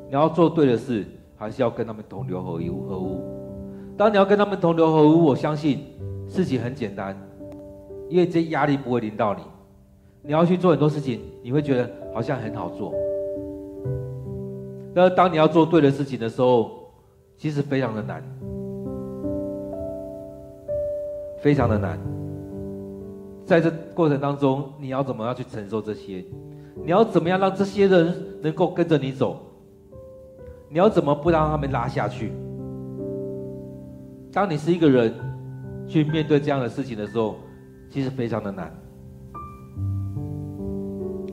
[0.07, 1.03] 你要做对的事，
[1.35, 2.59] 还是要跟他们同流合
[2.99, 3.23] 污？
[3.97, 5.79] 当你要跟他们同流合污，我相信
[6.27, 7.17] 事情很简单，
[8.07, 9.41] 因为这压力不会临到你。
[10.21, 12.93] 你要去做很多事情，你会觉得好像很好做。
[14.93, 16.69] 但是当你要做对的事情的时候，
[17.35, 18.23] 其实非常的难，
[21.39, 21.99] 非常的难。
[23.45, 26.25] 在这过程当中，你要怎么样去承受这些？
[26.83, 29.39] 你要怎么样让这些人能够跟着你走？
[30.69, 32.31] 你要怎么不让他们拉下去？
[34.31, 35.13] 当你是一个人
[35.87, 37.35] 去面对这样的事情的时候，
[37.89, 38.75] 其实非常的难。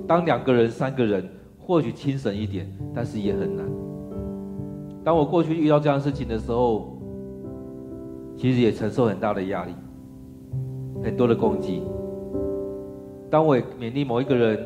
[0.07, 3.67] 当两个人、三个人，或许轻省一点，但是也很难。
[5.03, 6.99] 当我过去遇到这样的事情的时候，
[8.37, 9.73] 其实也承受很大的压力，
[11.03, 11.83] 很多的攻击。
[13.33, 14.59] 当我勉励某一个人，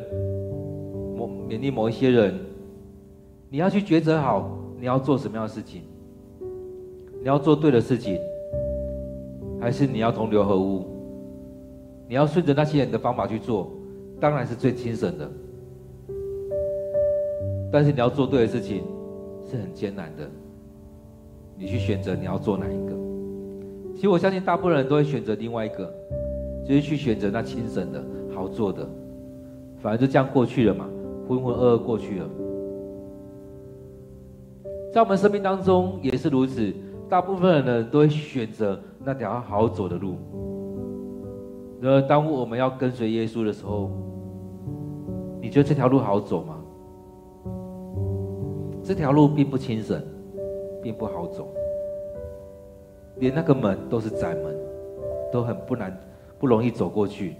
[1.15, 2.37] 某勉励某一些人，
[3.49, 5.83] 你要去抉择好，你要做什么样的事情？
[7.21, 8.19] 你要做对的事情，
[9.57, 10.85] 还是你要同流合污？
[12.09, 13.71] 你要顺着那些人的方法去做，
[14.19, 15.31] 当然是最轻省的。
[17.71, 18.83] 但是你要做对的事情，
[19.49, 20.29] 是很艰难的。
[21.57, 22.93] 你去选择你要做哪一个？
[23.95, 25.89] 其实我相信大部分人都会选择另外一个，
[26.67, 28.03] 就是去选择那轻省的
[28.37, 28.87] 好做的，
[29.81, 30.87] 反而就这样过去了嘛，
[31.27, 32.29] 浑浑噩噩过去了。
[34.93, 36.71] 在我们生命当中也是如此，
[37.09, 40.17] 大部分人都会选择那条好走的路。
[41.81, 43.89] 然而当我们要跟随耶稣的时候，
[45.41, 46.57] 你觉得这条路好走吗？
[48.83, 49.99] 这条路并不轻省，
[50.81, 51.47] 并不好走，
[53.17, 54.55] 连那个门都是窄门，
[55.31, 55.95] 都很不难，
[56.39, 57.35] 不容易走过去。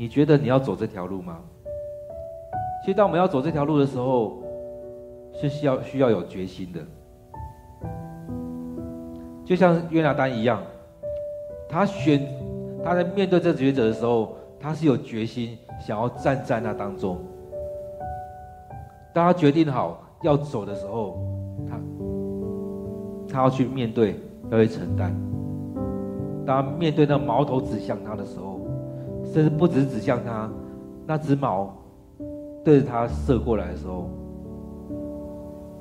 [0.00, 1.38] 你觉得你要走这条路吗？
[2.84, 4.40] 其实，当我们要走这条路的时候，
[5.32, 6.80] 是需要需要有决心的。
[9.44, 10.62] 就像约拿丹一样，
[11.68, 12.24] 他选
[12.84, 17.18] 他在面对这抉择的时候，他是有决心想要站在那当中。
[19.12, 21.18] 当他决定好要走的时候，
[21.68, 21.80] 他
[23.32, 24.14] 他要去面对，
[24.48, 25.12] 要去承担。
[26.46, 28.57] 当他面对那矛头指向他的时候，
[29.32, 30.50] 甚至不只指向他，
[31.06, 31.74] 那只矛
[32.64, 34.08] 对着他射过来的时候，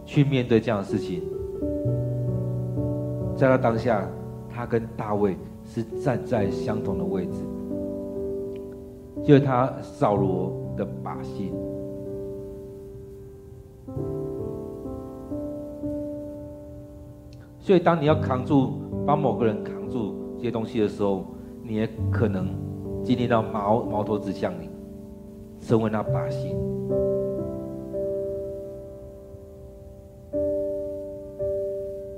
[0.05, 1.21] 去面对这样的事情，
[3.36, 4.07] 在他当下，
[4.49, 7.41] 他跟大卫是站在相同的位置，
[9.23, 11.51] 就是他扫罗的靶心。
[17.60, 21.25] 所以，当你要扛住，帮某个人扛住这些东西的时候，
[21.62, 22.47] 你也可能
[23.07, 24.69] 经历到矛矛头指向你，
[25.61, 26.53] 成为那靶心。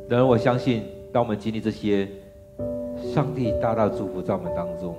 [0.08, 0.82] 然而，我相信，
[1.14, 2.08] 当我们经历这些，
[2.98, 4.96] 上帝大大祝福在我们当中，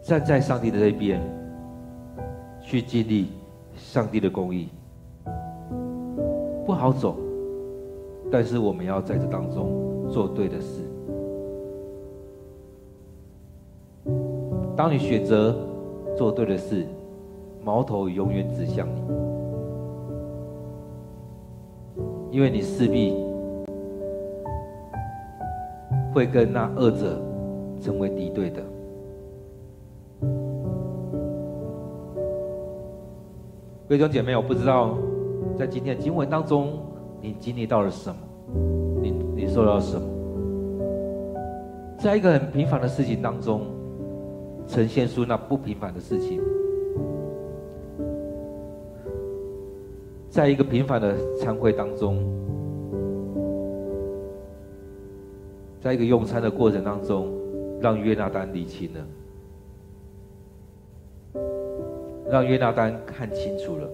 [0.00, 1.20] 站在上帝的这边，
[2.62, 3.28] 去经历
[3.76, 4.70] 上帝的公义，
[6.64, 7.18] 不好走。
[8.32, 10.80] 但是我们要在这当中做对的事。
[14.76, 15.54] 当你选择
[16.16, 16.84] 做对的事，
[17.64, 19.00] 矛头永远指向你，
[22.32, 23.14] 因为你势必
[26.12, 27.20] 会跟那二者
[27.80, 28.60] 成为敌对的。
[33.86, 34.98] 各位弟兄姐妹，我不知道
[35.56, 36.72] 在今天的经文当中。
[37.20, 38.16] 你经历到了什么？
[39.00, 40.06] 你你受到了什么？
[41.96, 43.62] 在一个很平凡的事情当中，
[44.66, 46.40] 呈现出那不平凡的事情；
[50.28, 52.18] 在一个平凡的餐会当中，
[55.80, 57.32] 在一个用餐的过程当中，
[57.80, 59.00] 让约拿单理清了，
[62.30, 63.88] 让约拿单看清楚了。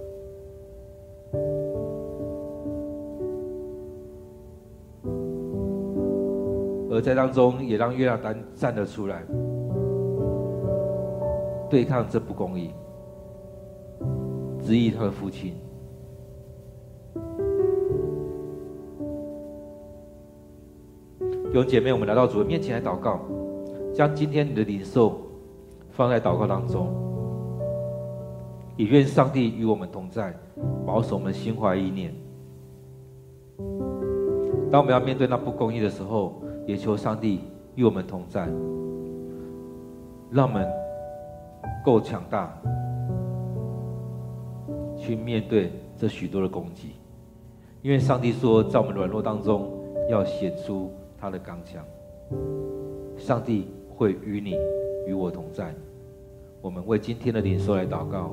[6.93, 9.23] 而在当中，也让约拿单站了出来，
[11.71, 12.73] 对抗这不公义，
[14.61, 15.55] 质疑他的父亲。
[21.21, 23.21] 弟兄姐妹，我们来到主的面前来祷告，
[23.95, 25.21] 将今天你的领受
[25.91, 26.89] 放在祷告当中，
[28.77, 30.35] 也愿上帝与我们同在，
[30.85, 32.13] 保守我们心怀意念。
[34.73, 37.41] 当我们要面对那不公义的时候，也求上帝
[37.75, 38.47] 与我们同在，
[40.31, 40.69] 让我们
[41.85, 42.53] 够强大，
[44.97, 46.93] 去面对这许多的攻击。
[47.83, 49.71] 因为上帝说，在我们软弱当中，
[50.11, 51.85] 要显出他的刚强。
[53.17, 54.57] 上帝会与你
[55.07, 55.75] 与我同在。
[56.61, 58.31] 我们为今天的领受来祷告。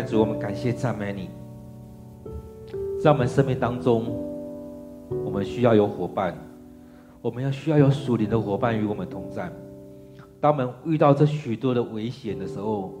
[0.00, 1.28] 爱主，我们感谢赞美你，
[2.98, 4.06] 在我们生命当中，
[5.22, 6.34] 我们需要有伙伴，
[7.20, 9.52] 我们要需要有属灵的伙伴与我们同在。
[10.40, 12.94] 当我们遇到这许多的危险的时候，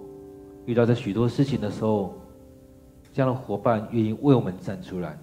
[0.66, 2.12] 遇到这许多事情的时候，
[3.14, 5.18] 这样的伙伴愿意为我们站出来。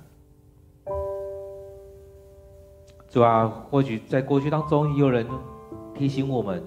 [3.08, 5.28] 主啊，或许在过去当中也有人
[5.94, 6.60] 提醒我们，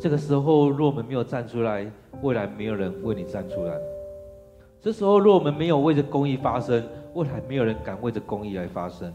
[0.00, 1.88] 这个时候若我们没有站出来，
[2.20, 3.78] 未来没有人为你站出来。
[4.80, 6.82] 这时候若我们没有为着公益发声，
[7.14, 9.12] 未来没有人敢为着公益来发声。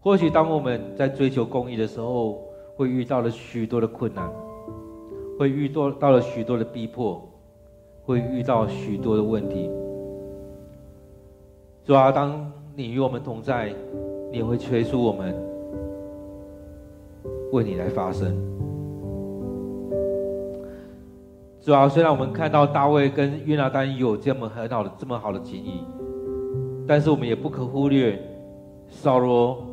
[0.00, 2.42] 或许当我们在追求公益的时候，
[2.76, 4.30] 会遇到了许多的困难，
[5.38, 7.22] 会遇到到了许多的逼迫，
[8.04, 9.70] 会遇到许多的问题。
[11.84, 13.74] 主啊，当你与我们同在。
[14.32, 15.36] 你也会催促我们
[17.52, 18.51] 为你来发声。
[21.62, 25.84] 主要虽然我们看到大卫跟约拿单有这么很好的、这么好的情谊，
[26.88, 28.20] 但是我们也不可忽略
[28.88, 29.64] 扫罗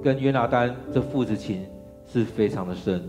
[0.00, 1.66] 跟约拿单这父子情
[2.06, 3.02] 是非常的深。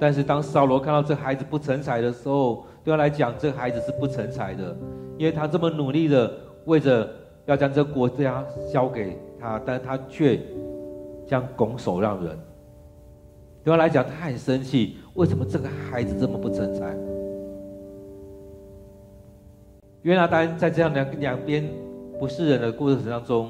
[0.00, 4.76] 但是当扫罗看到这孩子不成才的时候，对他来讲，这孩子是不成才的，
[5.16, 6.28] 因为他这么努力的
[6.64, 7.08] 为着
[7.46, 10.40] 要将这国家交给他，但他却
[11.30, 12.36] 将拱手让人。
[13.62, 16.92] 对他来讲，他很生气，为什么这个孩子这么不成才？
[20.02, 21.70] 约拿单在这样两两边
[22.18, 23.48] 不是人的过程当中，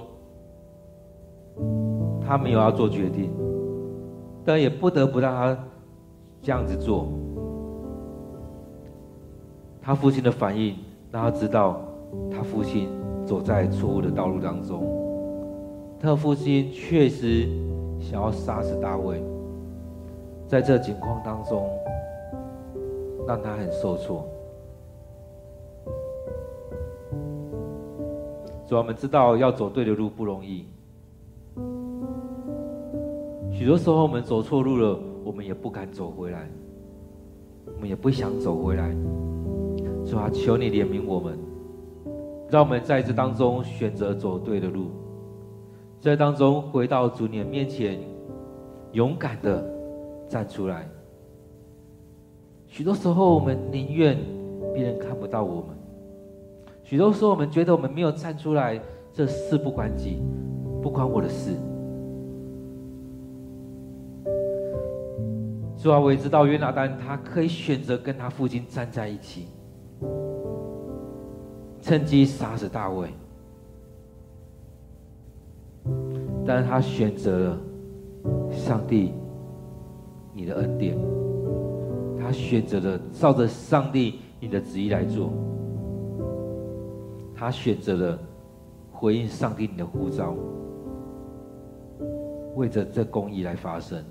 [2.20, 3.30] 他没有要做决定，
[4.44, 5.58] 但也不得不让他
[6.42, 7.08] 这样子做。
[9.80, 10.76] 他父亲的反应
[11.10, 11.80] 让他知道，
[12.30, 12.90] 他父亲
[13.24, 15.00] 走在错误的道路当中。
[16.02, 17.46] 他的父亲确实
[18.00, 19.22] 想要杀死大卫，
[20.48, 21.68] 在这情况当中，
[23.28, 24.26] 让他很受挫。
[28.66, 30.64] 主，我们知道要走对的路不容易，
[33.52, 36.48] 许多时候我们走错路了，我们也不敢走回来，
[37.74, 38.90] 我们也不想走回来。
[40.06, 41.38] 主啊，求你怜悯我们，
[42.48, 44.86] 让我们在这当中选择走对的路，
[46.00, 48.00] 在当中回到主你的面前，
[48.92, 49.62] 勇敢的
[50.28, 50.88] 站出来。
[52.66, 54.16] 许多时候，我们宁愿
[54.72, 55.66] 别人看不到我们；
[56.82, 58.80] 许多时候，我们觉得我们没有站出来，
[59.12, 60.22] 这事不关己，
[60.80, 61.50] 不关我的事。
[65.76, 69.48] 主啊，我也知道约拿单他可以选择跟他父亲站在一起。
[71.82, 73.08] 趁机杀死大卫，
[76.52, 77.58] 但是他选择了
[78.50, 79.12] 上帝，
[80.34, 80.98] 你的恩典，
[82.18, 85.30] 他选择了照着上帝你的旨意来做，
[87.36, 88.18] 他选择了
[88.90, 90.34] 回应上帝你的呼召，
[92.56, 94.02] 为着这公义来发声。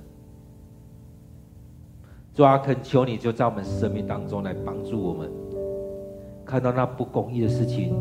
[2.33, 5.29] 主啊，恳求你就在我们生命当中来帮助我们。
[6.45, 7.93] 看到那不公义的事情，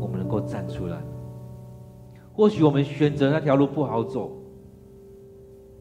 [0.00, 0.96] 我们能够站出来。
[2.36, 4.32] 或许我们选择那条路不好走，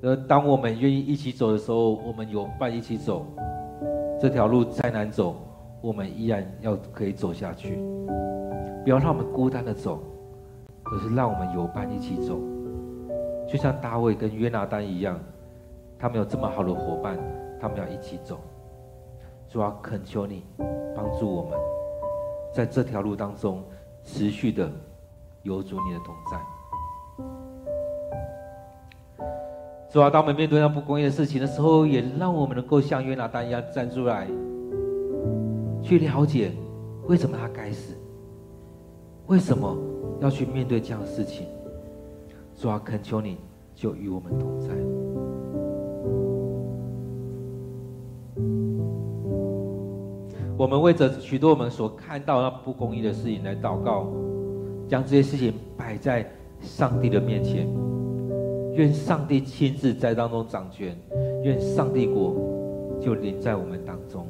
[0.04, 3.26] 而当我们愿意一起走的时候，我们有伴一起走。
[4.22, 5.36] 这条路再难走，
[5.82, 7.80] 我们依然要可以走下去。
[8.84, 10.04] 不要让我们孤单的走，
[10.84, 12.40] 可是让我们有伴一起走。
[13.48, 15.20] 就像大卫跟约拿单一样，
[15.98, 17.18] 他们有这么好的伙伴，
[17.60, 18.40] 他们要一起走。
[19.50, 20.44] 主啊，恳求你
[20.96, 21.60] 帮助我们。
[22.54, 23.64] 在这条路当中，
[24.04, 24.72] 持续的
[25.44, 26.38] 有主你的同在。
[29.92, 34.28] 主啊，当我们面对那不公义的事情的时候，也让我们能够像约拿单一样站出来，
[35.84, 36.52] 去了解
[37.06, 37.94] 为什么他该死，
[39.28, 39.78] 为什么
[40.20, 41.46] 要去面对这样的事情。
[42.56, 43.38] 主啊，恳求你
[43.76, 44.70] 就与我们同在。
[50.58, 54.08] 我们为着许多我们所看到那不公义的事情来祷告，
[54.88, 56.26] 将这些事情摆在
[56.62, 57.68] 上帝的面前，
[58.76, 60.96] 愿上帝亲自在当中掌权，
[61.44, 62.36] 愿上帝国
[63.02, 64.28] 就临在我们当中。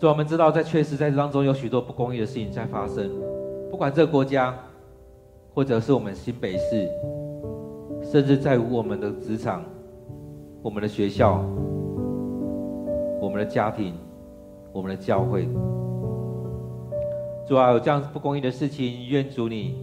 [0.00, 3.10] 所以我们知道，在确实在这当中有许多不公义的事情在发生。
[3.68, 4.56] 不管这个国家，
[5.52, 6.88] 或者是我们新北市，
[8.10, 9.62] 甚至在我们的职场、
[10.62, 11.44] 我们的学校、
[13.20, 13.92] 我们的家庭，
[14.72, 15.46] 我们的教会。
[17.46, 19.74] 主啊，有这样不公义的事情，愿主你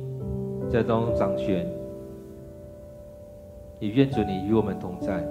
[0.72, 1.72] 在当中掌权，
[3.80, 5.24] 也愿主你与我们同在。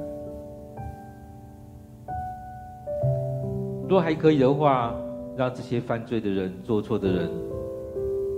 [3.88, 4.94] 若还可以的话，
[5.36, 7.28] 让这些犯罪的人、做错的人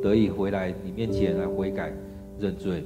[0.03, 1.93] 得以回来你面前来悔改、
[2.39, 2.83] 认罪。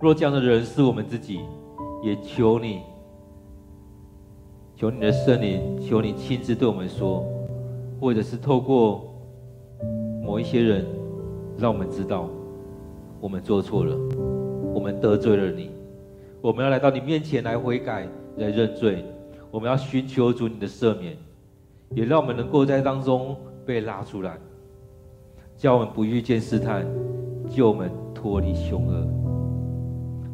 [0.00, 1.40] 若这样的人是我们自己，
[2.02, 2.80] 也求你，
[4.74, 7.22] 求你的圣灵，求你亲自对我们说，
[8.00, 9.04] 或者是透过
[10.24, 10.86] 某一些人，
[11.58, 12.30] 让我们知道
[13.20, 13.94] 我们做错了，
[14.72, 15.70] 我们得罪了你，
[16.40, 19.04] 我们要来到你面前来悔改、来认罪，
[19.50, 21.14] 我们要寻求主你的赦免，
[21.90, 23.36] 也让我们能够在当中
[23.66, 24.38] 被拉出来，
[25.58, 26.86] 叫我们不遇见试探，
[27.50, 29.19] 救我们脱离凶恶。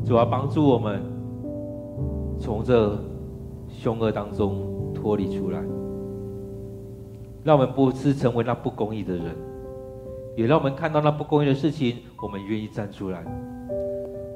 [0.07, 1.03] 主要帮助我们
[2.39, 2.97] 从这
[3.69, 5.61] 凶恶当中脱离出来，
[7.43, 9.35] 让我们不是成为那不公义的人，
[10.37, 13.25] 也让我们看到那不公义的事情，我们愿意站出来。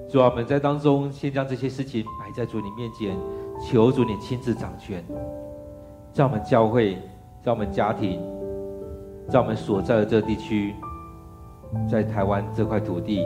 [0.08, 3.16] 主要我们在当中先将这些事情摆在主你面前，
[3.64, 5.04] 求主你亲自掌权，
[6.12, 6.98] 在我们教会，
[7.44, 8.20] 在我们家庭，
[9.28, 10.74] 在我们所在的这个地区，
[11.88, 13.24] 在台湾这块土地。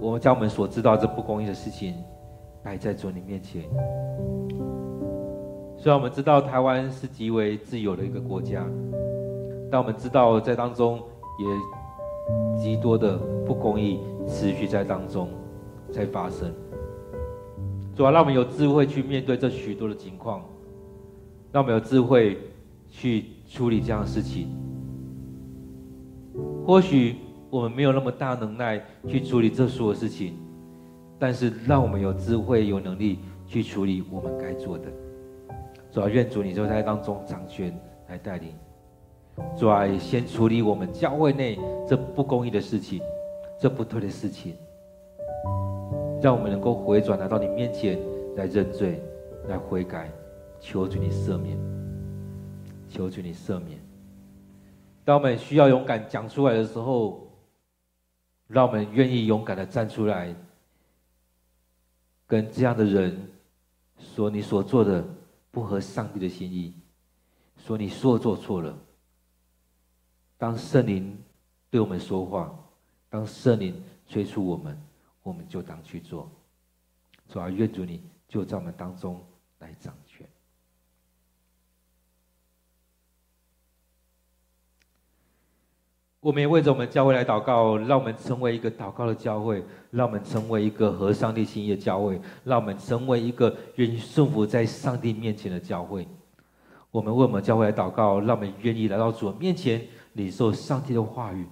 [0.00, 1.94] 我们将我们所知道这不公义的事情
[2.62, 3.62] 摆在主你面前。
[5.76, 8.64] 虽然我们知道台湾是极为自由的一个国家，
[9.70, 11.00] 但我们知道在当中
[11.38, 15.28] 也极多的不公义持续在当中
[15.92, 16.52] 在发生。
[17.94, 20.44] 主要让我们有智慧去面对这许多的情况，
[21.52, 22.38] 让我们有智慧
[22.88, 24.48] 去处理这样的事情。
[26.64, 27.16] 或许。
[27.50, 30.34] 我们没有那么大能耐去处理这所有事情，
[31.18, 34.84] 但是让我们有智慧、有能力去处理我们该做的。
[35.90, 37.74] 主啊，愿主你就在当中掌权
[38.08, 38.52] 来带领。
[39.56, 43.00] 主啊，先处理我们教会内这不公义的事情，
[43.58, 44.54] 这不对的事情，
[46.20, 47.98] 让我们能够回转来到你面前
[48.36, 49.00] 来认罪、
[49.48, 50.10] 来悔改，
[50.60, 51.56] 求主你赦免，
[52.88, 53.78] 求主你赦免。
[55.04, 57.26] 当我们需要勇敢讲出来的时候，
[58.48, 60.34] 让我们愿意勇敢的站出来，
[62.26, 63.30] 跟这样的人
[63.98, 65.06] 说：“你所做的
[65.50, 66.74] 不合上帝的心意。”
[67.58, 68.76] 说你说做错了。
[70.38, 71.18] 当圣灵
[71.68, 72.58] 对我们说话，
[73.10, 74.80] 当圣灵催促我们，
[75.22, 76.30] 我们就当去做。
[77.28, 79.22] 主啊，愿主你就在我们当中
[79.58, 80.26] 来掌权。
[86.28, 96.06] 我们也为着我们教会来祷告，让我们成为一个祷告的教会，让我们成为一个合上帝心意的教会，让我们成为一个愿意顺服在上帝面前的教会。
[96.90, 101.46] 我们为我们教会来祷告，让我们愿意来到主面前领受上帝的话语，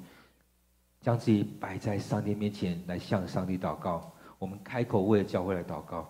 [1.01, 4.13] 将自己摆在上帝面前来向上帝祷告。
[4.39, 6.07] 我们开口为教会来祷告。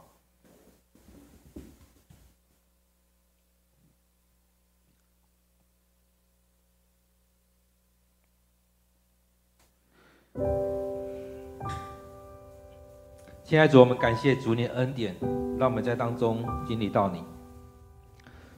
[13.44, 15.14] 亲爱的主，我们感谢主你的恩典，
[15.56, 17.22] 让我们在当中经历到你。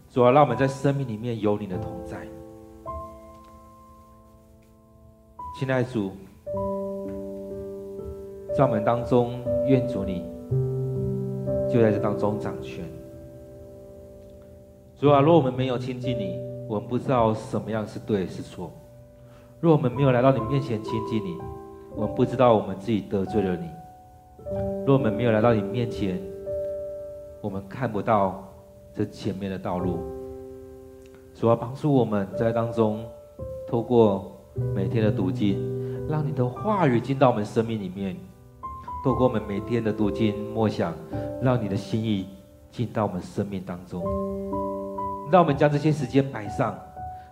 [0.09, 2.26] 主啊，让我们在生命里面有你的同在。
[5.59, 6.12] 亲爱的主，
[8.57, 10.24] 在我们当中，愿主你
[11.70, 12.83] 就在这当中掌权。
[14.97, 18.70] 主啊，若我们没有亲近你，我们不知道什么样是对是错；
[19.61, 21.37] 若我们没有来到你面前亲近你，
[21.99, 23.68] 我们不知道我们自己得罪了你。
[24.86, 26.16] 若我们没有来到你面前，
[27.40, 28.49] 我们看不到
[28.94, 29.99] 这前面的道路。
[31.34, 33.05] 主要帮助我们在当中，
[33.66, 34.30] 透过
[34.76, 35.59] 每天的读经，
[36.09, 38.14] 让你的话语进到我们生命里面；
[39.05, 40.94] 透过我们每天的读经默想，
[41.42, 42.28] 让你的心意
[42.70, 44.05] 进到我们生命当中。
[45.32, 46.78] 让我们将这些时间摆上，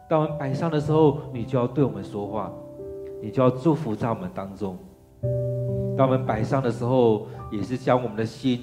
[0.09, 2.53] 当我们摆上的时候，你就要对我们说话，
[3.21, 4.79] 你就要祝福在我们当中。
[5.97, 8.63] 当我们摆上的时候，也是将我们的心、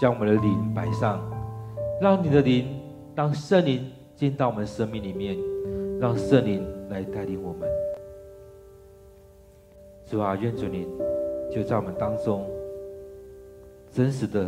[0.00, 1.20] 将我们的灵摆上，
[2.00, 2.66] 让你的灵，
[3.14, 5.36] 当圣灵进到我们生命里面，
[6.00, 7.68] 让圣灵来带领我们。
[10.06, 10.86] 主啊，愿主你
[11.50, 12.46] 就在我们当中，
[13.90, 14.44] 真实的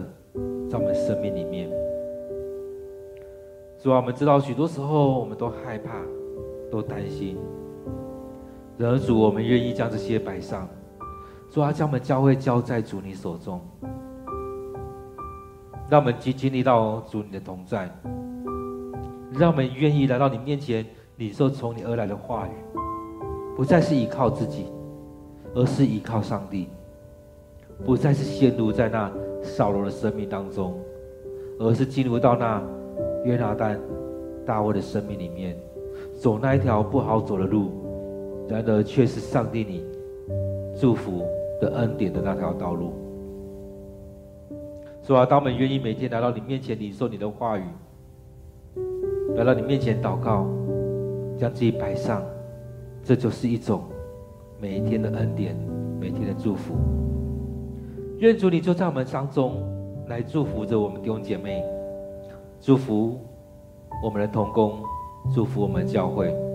[0.70, 1.68] 在我们生命里面。
[3.82, 6.00] 主啊，我们知道许多时候我们都害怕，
[6.70, 7.36] 都担心，
[8.98, 10.68] 主，我们愿意将这些摆上。
[11.50, 13.60] 主啊，将我们教会交在主你手中，
[15.88, 17.90] 让我们经经历到主你的同在，
[19.32, 22.50] 让我们愿意来到你面前，领受从你而来的话语，
[23.56, 24.66] 不再是依靠自己，
[25.54, 26.68] 而是依靠上帝；
[27.84, 29.10] 不再是陷入在那
[29.42, 30.78] 扫罗的生命当中，
[31.58, 32.62] 而是进入到那
[33.24, 33.78] 约拿单、
[34.46, 35.58] 大卫的生命里面，
[36.16, 37.72] 走那一条不好走的路，
[38.50, 39.84] 然而却是上帝你
[40.76, 41.22] 祝福
[41.60, 42.92] 的恩典的那条道路。
[45.04, 47.62] 主啊，当我们愿意每天来到你面前领受你的话语，
[49.36, 50.48] 来到你面前祷告，
[51.38, 52.22] 将自己摆上，
[53.04, 53.84] 这就是一种
[54.60, 55.56] 每一天的恩典，
[56.00, 56.74] 每天的祝福。
[58.18, 59.62] 愿主你就在我们当中
[60.08, 61.64] 来祝福着我们弟兄姐妹，
[62.60, 63.18] 祝福
[64.04, 64.80] 我们的同工，
[65.32, 66.49] 祝福我们的教会。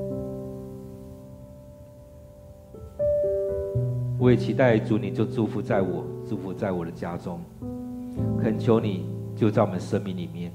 [4.26, 7.40] 我也期待主你就祝福在我，祝福在我的家中。
[8.42, 9.06] 恳求你
[9.36, 10.52] 就在我们生命里面。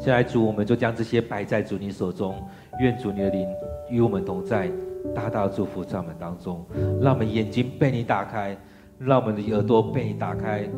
[0.00, 2.34] 现在主，我们就将这些摆在主你手中，
[2.80, 3.46] 愿主你的灵
[3.88, 4.68] 与我们同在，
[5.14, 6.66] 大大的祝福在我们当中。
[7.00, 8.58] 让我们眼睛被你打开，
[8.98, 10.68] 让我们的耳朵被你打开，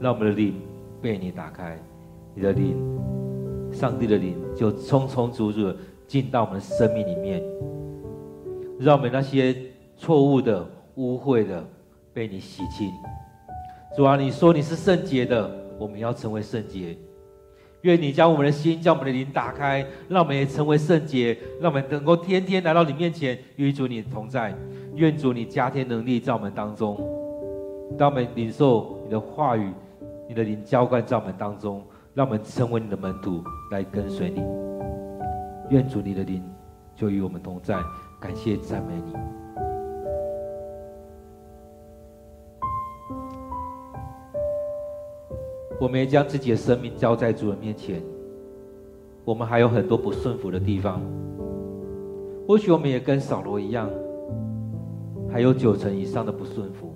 [0.00, 0.54] 让我们的灵
[1.00, 1.78] 被你打开。
[2.34, 2.76] 你的灵，
[3.70, 5.72] 上帝的灵就充充足足
[6.08, 7.40] 进到我们生命里面，
[8.80, 9.54] 让我们那些
[9.96, 10.66] 错误的、
[10.96, 11.64] 污秽的
[12.12, 12.90] 被你洗净。
[13.96, 16.96] 主啊，你说你是圣洁的，我们要成为圣洁。
[17.82, 24.54] 愿你将我们的心、将我们的灵打开，让我们也成为圣洁，让我们能够天天来到你面前，与主你同在。
[24.94, 26.96] 愿主你加添能力在我们当中，
[27.98, 29.70] 让我们领受你的话语，
[30.28, 31.82] 你的灵浇灌在我们当中，
[32.14, 34.40] 让我们成为你的门徒来跟随你。
[35.68, 36.42] 愿主你的灵
[36.96, 37.78] 就与我们同在，
[38.18, 39.43] 感谢赞美你。
[45.80, 48.02] 我们也将自己的生命交在主的面前。
[49.24, 51.00] 我们还有很多不顺服的地方，
[52.46, 53.88] 或许我们也跟扫罗一样，
[55.30, 56.94] 还有九成以上的不顺服。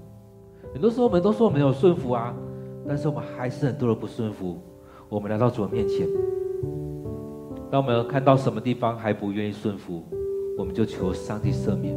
[0.73, 2.35] 很多时候我们都说我们有顺服啊，
[2.87, 4.59] 但是我们还是很多的不顺服。
[5.09, 6.07] 我们来到主的面前，
[7.71, 10.05] 当我们看到什么地方还不愿意顺服，
[10.59, 11.97] 我们就求上帝赦免。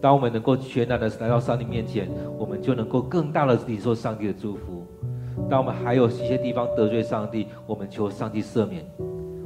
[0.00, 4.84] 当我们能够全然的来到上帝面前，我们就能够更大的领受上帝的祝福。
[5.48, 8.84] 当我们还有一些地方得罪上帝，我们求上帝赦免。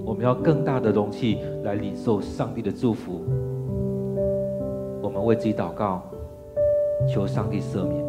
[0.04, 3.22] 我们要更大的容器来领受上帝的祝福。
[5.00, 6.02] 我们为自己祷告，
[7.08, 8.02] 求上帝赦免。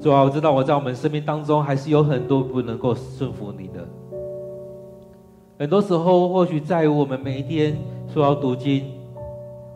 [0.00, 3.73] 主啊，我知道我在我们生命当中还是有很多不能够顺服你。
[5.56, 7.76] 很多时候，或许在于我们每一天
[8.12, 8.90] 说要读经，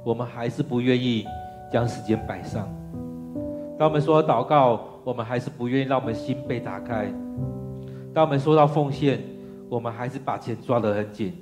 [0.03, 1.25] 我们还是不愿意
[1.73, 2.65] 将时间摆上；
[3.79, 7.07] 当我们说到祷告，我们还是不愿意让我们心被打开；
[8.13, 9.23] 当我们说到奉献，
[9.69, 11.33] 我们还是把钱抓得很紧，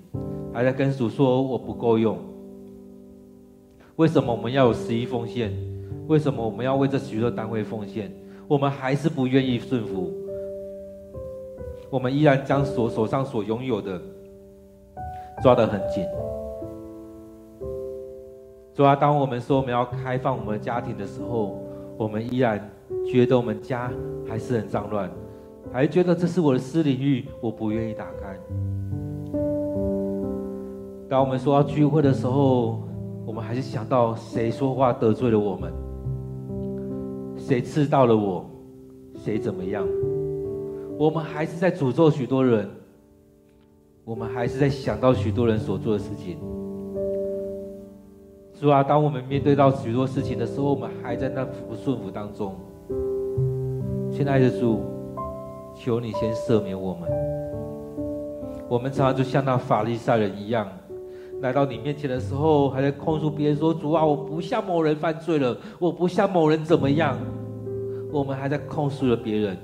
[0.53, 2.18] 还在跟主说我不够用。
[3.97, 5.51] 为什么我们要有十一奉献？
[6.09, 8.12] 为什么我们要为这许多单位奉献？
[8.47, 10.12] 我们还是不愿意顺服，
[11.89, 13.99] 我们依然将所手上所拥有的。
[15.43, 16.05] 抓得很紧。
[18.74, 21.59] 主啊，当我们说我们要开放我们的家庭的时候，
[21.97, 22.70] 我们依然
[23.11, 23.91] 觉得我们家
[24.28, 25.11] 还是很脏乱，
[25.72, 28.39] 还觉得这是我的私领域，我不愿意打开。
[31.09, 32.82] 当我们说要聚会的时候，
[33.24, 35.72] 我们还是想到谁说话得罪了我们，
[37.39, 38.45] 谁刺到了我，
[39.14, 39.87] 谁怎么样，
[40.99, 42.68] 我们还是在诅咒许多人。
[44.07, 46.38] 我们还是在想到许多人所做的事情，
[48.54, 52.54] 主啊，当我们面对到许多事情的时候，我们还在那不顺服当中。
[54.12, 54.84] 亲爱的主，
[55.74, 57.11] 求你先赦免我们。
[58.68, 60.68] 我们常常就像那法利赛人一样，
[61.40, 67.18] 来到你面前的时候，还在控诉别人说：“主啊，我不像某人犯罪了，我不像某人怎么样。”
[68.12, 69.57] 我们还在控诉了别人，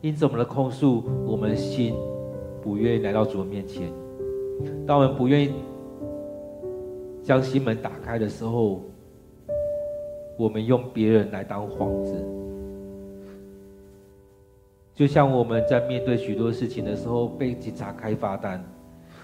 [0.00, 1.94] 因此我们的控诉，我们的心。
[2.64, 3.92] 不愿意来到主的面前，
[4.86, 5.52] 当我们不愿意
[7.22, 8.80] 将心门打开的时候，
[10.38, 12.14] 我们用别人来当幌子。
[14.94, 18.64] 就像我们在面对许多事情的时候，被警察开罚单，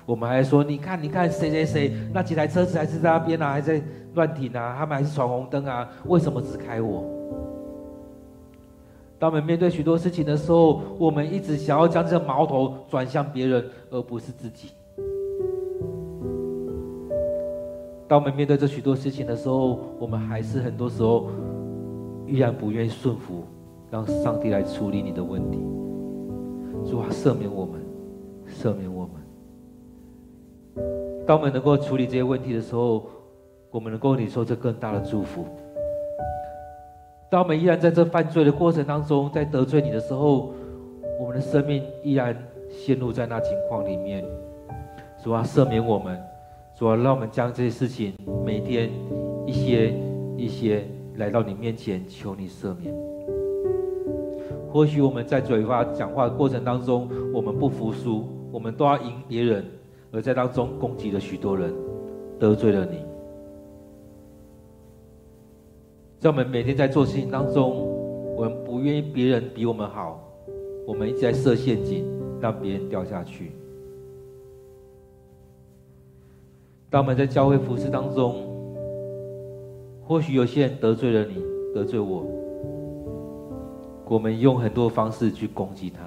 [0.04, 3.80] 我们还说：“你看，你看，谁谁谁，那几台车子还是在那边啊，还在
[4.12, 7.04] 乱停啊，他们还是闯红灯啊，为什么只开我？”
[9.20, 14.70] 当我们面对许多事情的时候，我们一直想要将这个矛头转向别人，而不是自己。
[18.08, 21.28] 当我们面对这许多事情的时候，我们还是很多时候
[22.26, 23.44] 依然不愿意顺服，
[23.90, 25.58] 让上帝来处理你的问题。
[26.88, 27.78] 主啊，赦免我们，
[28.48, 29.12] 赦免我们。
[31.26, 33.04] 当我们能够处理这些问题的时候，
[33.70, 35.44] 我们能够领受这更大的祝福。
[37.30, 40.52] 当我们依然在这犯罪的过程当中，在得罪你的时候，
[41.20, 42.36] 我们的生命依然
[42.68, 44.24] 陷入在那情况里面。
[45.22, 46.20] 主啊，赦免我们，
[46.74, 48.14] 主啊，让我们将这些事情
[48.44, 48.90] 每天
[49.46, 49.94] 一些
[50.36, 50.84] 一些
[51.18, 52.92] 来到你面前，求你赦免。
[54.72, 59.64] 或许我们在嘴巴讲话的过程当中，我们不服输，我们都要赢别人，
[60.10, 61.72] 而在当中攻击了许多人，
[62.40, 63.09] 得罪了你。
[66.20, 67.88] 在我们每天在做事情当中，
[68.36, 70.22] 我们不愿意别人比我们好，
[70.86, 72.04] 我们一直在设陷阱，
[72.38, 73.52] 让别人掉下去。
[76.90, 78.34] 当我们在教会服侍当中，
[80.02, 81.42] 或许有些人得罪了你，
[81.74, 82.26] 得罪我，
[84.04, 86.00] 我们用很多方式去攻击他。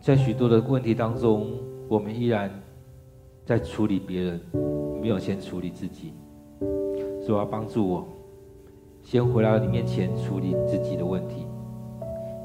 [0.00, 1.52] 在许多的问题当中，
[1.86, 2.50] 我们依然
[3.46, 4.38] 在处理别人。
[5.00, 6.12] 没有先处理自己，
[7.24, 8.04] 主要帮助我，
[9.04, 11.46] 先回到你面前处理自己的问题，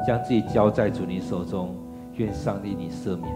[0.06, 1.76] 将自己交在主你手中，
[2.18, 3.34] 愿上帝你赦免。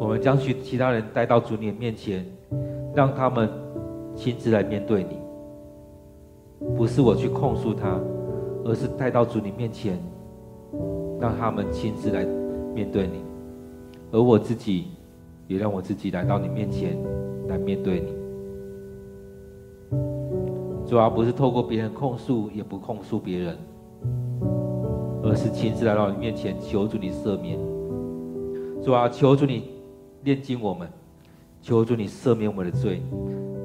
[0.00, 2.26] 我们将去其他人带到主你面前，
[2.96, 3.48] 让他们
[4.16, 7.96] 亲自来面对你，不是我去控诉他，
[8.64, 9.96] 而是带到主你面前，
[11.20, 12.24] 让他们亲自来
[12.74, 13.22] 面对你，
[14.12, 14.88] 而我自己。
[15.48, 16.96] 也让我自己来到你面前，
[17.48, 18.06] 来面对你。
[20.86, 23.58] 主要不是透过别人控诉，也不控诉别人，
[25.24, 27.58] 而是亲自来到你面前，求主你赦免。
[28.80, 29.72] 主啊，求主你
[30.22, 30.88] 炼净我们，
[31.60, 33.02] 求主你赦免我们的罪。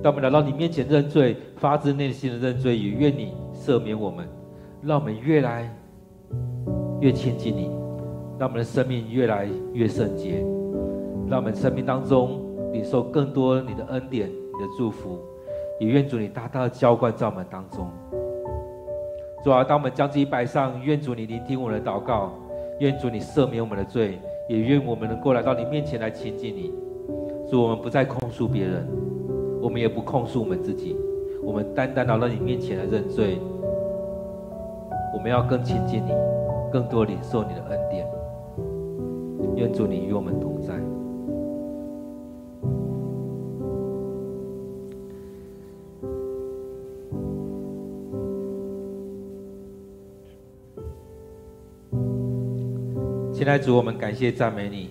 [0.01, 4.27] 当我们来到你面前认罪，发自内心的认罪，也愿你赦免我们，
[4.81, 5.71] 让我们越来
[6.99, 7.69] 越亲近你，
[8.37, 10.45] 让我们的生命越来越圣洁。
[11.27, 12.39] 让我们生命当中
[12.71, 15.19] 领受更多你的恩典、你的祝福，
[15.79, 17.87] 也愿主你大大的浇灌在我们当中。
[19.43, 22.33] 主啊，当我们将自己摆上，愿主你聆听我们的祷告，
[22.79, 26.73] 愿主你赦免我们的罪，也愿我们能够来到你面前来亲近你。
[27.49, 28.87] 主，我们不再控诉别人，
[29.61, 30.95] 我们也不控诉我们自己，
[31.43, 33.39] 我们单单来到你面前来认罪。
[35.13, 36.11] 我们要更亲近你，
[36.71, 38.04] 更多领受你的恩典。
[39.55, 40.75] 愿主你与我们同在。
[53.31, 54.89] 亲爱主，我们感谢赞美你，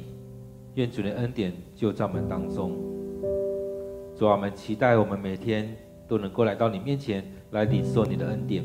[0.75, 2.73] 愿主的恩典就在我们当中。
[4.17, 8.65] 主啊，我们期待我们每天都能够来到你面前来领受你的恩典。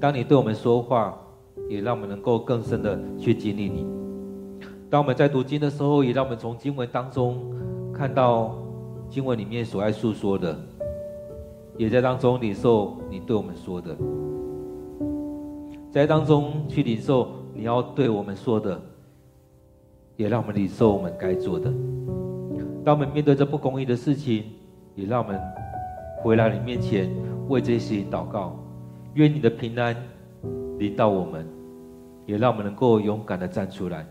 [0.00, 1.20] 当你对我们说话，
[1.68, 3.97] 也让我们能够更深的去经历你。
[4.90, 7.42] 当我们在读经的时候，也让我们从经文当中
[7.92, 8.56] 看到
[9.08, 10.58] 经文里面所爱诉说的，
[11.76, 13.96] 也在当中领受你对我们说的，
[15.90, 17.28] 在当中去领受。
[17.54, 18.80] 你要对我们说的，
[20.14, 21.68] 也让我们领受我们该做的。
[22.84, 24.44] 当我们面对这不公义的事情，
[24.94, 25.40] 也让我们
[26.22, 27.10] 回来你面前
[27.48, 28.56] 为这些事情祷告。
[29.14, 29.96] 愿你的平安
[30.78, 31.44] 临到我们，
[32.26, 34.06] 也让我们能够勇敢的站出来。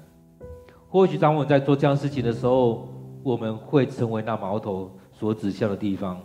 [0.90, 2.88] 或许当我们在做这样事情的时候，
[3.22, 6.18] 我们会成为那矛头所指向的地方，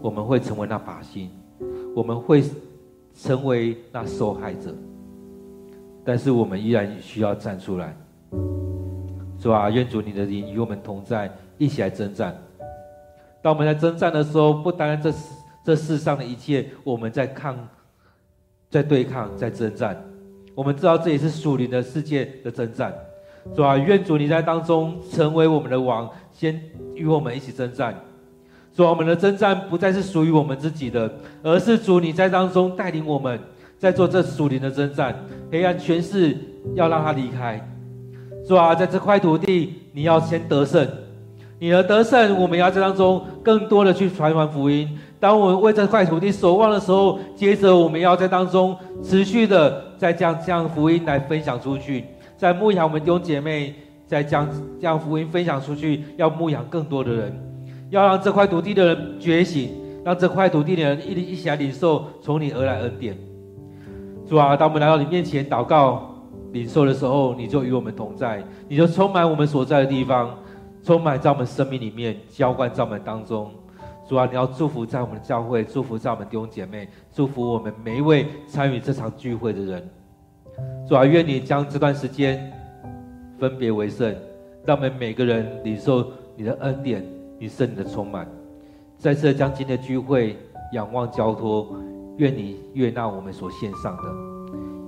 [0.00, 1.30] 我们会成为那靶心，
[1.94, 2.42] 我们会
[3.14, 4.74] 成为那受害者。
[6.02, 7.94] 但是我们依然需要站出来，
[9.38, 12.34] 主啊，愿主你的灵与我们同在，一起来征战。
[13.42, 17.56] 当我们在征战的时候，不单单这世这世上的一切，我们在抗，
[18.70, 20.02] 在对抗，在征战。
[20.54, 22.92] 我们知道这也是属灵的世界的征战。
[23.54, 26.60] 主啊，愿主你在当中成为我们的王，先
[26.94, 27.94] 与我们一起征战。
[28.74, 31.12] 主啊，我们的征战不再是属于我们自己的，
[31.42, 33.38] 而是主你在当中带领我们。
[33.78, 35.12] 在做这属灵的征战，
[35.50, 36.38] 黑暗权势
[36.76, 37.60] 要让他离开。
[38.46, 40.88] 主啊，在这块土地，你要先得胜。
[41.58, 44.88] 你的得胜，我们要在当中更多的去传扬福音。
[45.18, 52.04] 当我们为这块土地守望的时候，接着我们要在当中持续的再将这样福音来分享出去。
[52.42, 53.72] 在牧养我们弟兄姐妹，
[54.04, 54.48] 在将
[54.80, 57.32] 将福音分享出去，要牧养更多的人，
[57.88, 59.70] 要让这块土地的人觉醒，
[60.04, 63.16] 让这块土地的人一一起来领受从你而来恩典。
[64.28, 66.16] 主啊，当我们来到你面前祷告、
[66.50, 70.36] 领受的时候，你就与我们同在，你就充满我们所在的地方，
[70.82, 73.52] 充满在我们生命里面，浇灌在我们当中。
[74.08, 79.88] 主啊，你要祝福在我们的教会，祝福在我们弟兄姐妹，祝福我们每一位参与这场聚会的人。
[80.88, 82.52] 主啊，愿你将这段时间
[83.38, 84.14] 分别为圣，
[84.64, 86.06] 让我们每个人领受
[86.36, 87.04] 你的恩典，
[87.38, 88.26] 你圣灵的充满。
[88.98, 90.36] 再次将今天的聚会
[90.72, 91.76] 仰望交托，
[92.18, 94.02] 愿你悦纳我们所献上的，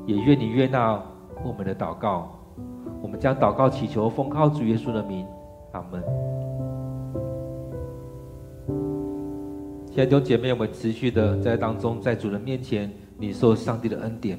[0.07, 1.03] 也愿你悦纳
[1.45, 2.39] 我们的祷告。
[3.03, 5.27] 我们将祷告祈求，奉靠主耶稣的名，
[5.73, 6.03] 阿门。
[9.91, 14.39] 亲爱的姐妹，我们持续的在当中，在主人面前领受上帝的恩典，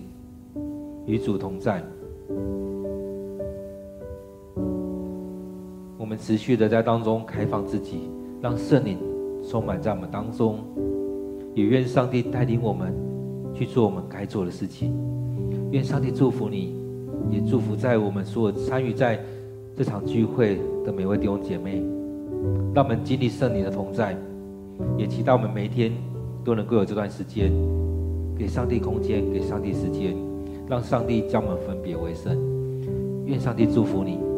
[1.06, 1.84] 与主同在。
[5.98, 8.10] 我们持续的在当中开放自己，
[8.42, 8.98] 让圣灵
[9.50, 10.60] 充满在我们当中。
[11.54, 12.94] 也愿上帝带领我们
[13.54, 14.94] 去做我们该做的事情。
[15.72, 16.76] 愿上帝祝福你，
[17.30, 19.24] 也祝福在我们所有参与在
[19.74, 21.82] 这场聚会的每位弟兄姐妹，
[22.74, 24.18] 让我们经历圣灵的同在。
[24.98, 25.94] 也期待我们每一天
[26.44, 27.50] 都能够有这段时间，
[28.38, 30.14] 给上帝空间，给上帝时间，
[30.68, 32.38] 让上帝将我们分别为圣。
[33.26, 34.35] 愿上帝祝福你。